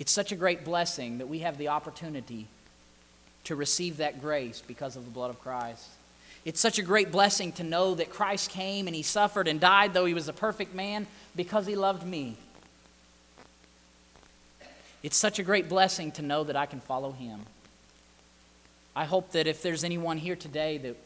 It's 0.00 0.12
such 0.12 0.32
a 0.32 0.36
great 0.36 0.64
blessing 0.64 1.18
that 1.18 1.28
we 1.28 1.40
have 1.40 1.56
the 1.56 1.68
opportunity 1.68 2.48
to 3.44 3.54
receive 3.54 3.98
that 3.98 4.20
grace 4.20 4.62
because 4.66 4.96
of 4.96 5.04
the 5.04 5.10
blood 5.10 5.30
of 5.30 5.40
Christ. 5.40 5.88
It's 6.48 6.62
such 6.62 6.78
a 6.78 6.82
great 6.82 7.12
blessing 7.12 7.52
to 7.52 7.62
know 7.62 7.94
that 7.96 8.08
Christ 8.08 8.48
came 8.48 8.86
and 8.86 8.96
he 8.96 9.02
suffered 9.02 9.48
and 9.48 9.60
died, 9.60 9.92
though 9.92 10.06
he 10.06 10.14
was 10.14 10.28
a 10.28 10.32
perfect 10.32 10.74
man, 10.74 11.06
because 11.36 11.66
he 11.66 11.76
loved 11.76 12.06
me. 12.06 12.38
It's 15.02 15.18
such 15.18 15.38
a 15.38 15.42
great 15.42 15.68
blessing 15.68 16.10
to 16.12 16.22
know 16.22 16.44
that 16.44 16.56
I 16.56 16.64
can 16.64 16.80
follow 16.80 17.12
him. 17.12 17.40
I 18.96 19.04
hope 19.04 19.32
that 19.32 19.46
if 19.46 19.60
there's 19.60 19.84
anyone 19.84 20.16
here 20.16 20.36
today 20.36 20.78
that, 20.78 20.96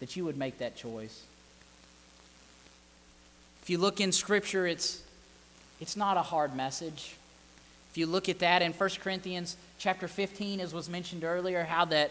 that 0.00 0.14
you 0.14 0.26
would 0.26 0.36
make 0.36 0.58
that 0.58 0.76
choice. 0.76 1.22
If 3.62 3.70
you 3.70 3.78
look 3.78 3.98
in 3.98 4.12
Scripture, 4.12 4.66
it's, 4.66 5.02
it's 5.80 5.96
not 5.96 6.18
a 6.18 6.22
hard 6.22 6.54
message. 6.54 7.16
If 7.90 7.96
you 7.96 8.04
look 8.04 8.28
at 8.28 8.40
that 8.40 8.60
in 8.60 8.74
1 8.74 8.90
Corinthians 9.00 9.56
chapter 9.78 10.06
15, 10.06 10.60
as 10.60 10.74
was 10.74 10.90
mentioned 10.90 11.24
earlier, 11.24 11.64
how 11.64 11.86
that 11.86 12.10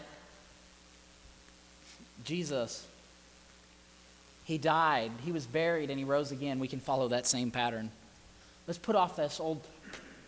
Jesus, 2.24 2.86
he 4.44 4.58
died, 4.58 5.10
he 5.24 5.32
was 5.32 5.46
buried, 5.46 5.90
and 5.90 5.98
he 5.98 6.04
rose 6.04 6.32
again, 6.32 6.58
we 6.58 6.68
can 6.68 6.80
follow 6.80 7.08
that 7.08 7.26
same 7.26 7.50
pattern. 7.50 7.90
Let's 8.66 8.78
put 8.78 8.96
off 8.96 9.16
this 9.16 9.40
old 9.40 9.62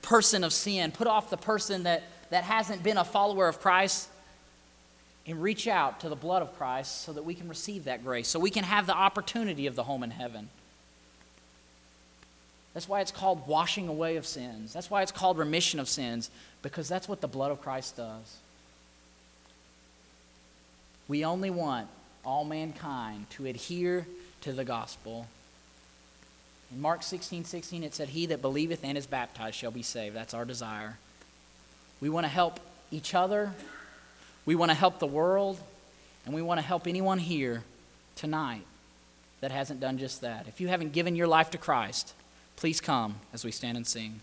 person 0.02 0.44
of 0.44 0.52
sin, 0.52 0.92
put 0.92 1.06
off 1.06 1.30
the 1.30 1.36
person 1.36 1.82
that, 1.84 2.02
that 2.30 2.44
hasn't 2.44 2.82
been 2.82 2.96
a 2.96 3.04
follower 3.04 3.48
of 3.48 3.60
Christ, 3.60 4.08
and 5.26 5.42
reach 5.42 5.66
out 5.66 6.00
to 6.00 6.08
the 6.08 6.16
blood 6.16 6.42
of 6.42 6.56
Christ 6.56 7.02
so 7.02 7.12
that 7.12 7.24
we 7.24 7.34
can 7.34 7.48
receive 7.48 7.84
that 7.84 8.04
grace, 8.04 8.28
so 8.28 8.38
we 8.38 8.50
can 8.50 8.64
have 8.64 8.86
the 8.86 8.94
opportunity 8.94 9.66
of 9.66 9.74
the 9.74 9.82
home 9.82 10.02
in 10.02 10.10
heaven. 10.10 10.48
That's 12.74 12.88
why 12.88 13.00
it's 13.00 13.10
called 13.10 13.48
washing 13.48 13.88
away 13.88 14.16
of 14.16 14.26
sins. 14.26 14.72
That's 14.72 14.90
why 14.90 15.02
it's 15.02 15.10
called 15.10 15.38
remission 15.38 15.80
of 15.80 15.88
sins, 15.88 16.30
because 16.62 16.88
that's 16.88 17.08
what 17.08 17.22
the 17.22 17.28
blood 17.28 17.50
of 17.50 17.60
Christ 17.60 17.96
does. 17.96 18.36
We 21.08 21.24
only 21.24 21.50
want 21.50 21.88
all 22.24 22.44
mankind 22.44 23.30
to 23.30 23.46
adhere 23.46 24.06
to 24.42 24.52
the 24.52 24.64
gospel. 24.64 25.26
In 26.72 26.80
Mark 26.80 27.02
16 27.02 27.44
16, 27.44 27.84
it 27.84 27.94
said, 27.94 28.08
He 28.08 28.26
that 28.26 28.42
believeth 28.42 28.84
and 28.84 28.98
is 28.98 29.06
baptized 29.06 29.56
shall 29.56 29.70
be 29.70 29.82
saved. 29.82 30.16
That's 30.16 30.34
our 30.34 30.44
desire. 30.44 30.98
We 32.00 32.08
want 32.08 32.24
to 32.24 32.28
help 32.28 32.60
each 32.90 33.14
other, 33.14 33.52
we 34.44 34.54
want 34.54 34.70
to 34.70 34.74
help 34.74 34.98
the 34.98 35.06
world, 35.06 35.58
and 36.24 36.34
we 36.34 36.42
want 36.42 36.58
to 36.58 36.66
help 36.66 36.86
anyone 36.86 37.18
here 37.18 37.62
tonight 38.14 38.64
that 39.40 39.50
hasn't 39.50 39.80
done 39.80 39.98
just 39.98 40.20
that. 40.20 40.46
If 40.48 40.60
you 40.60 40.68
haven't 40.68 40.92
given 40.92 41.16
your 41.16 41.26
life 41.26 41.50
to 41.50 41.58
Christ, 41.58 42.14
please 42.56 42.80
come 42.80 43.16
as 43.32 43.44
we 43.44 43.50
stand 43.50 43.76
and 43.76 43.86
sing. 43.86 44.20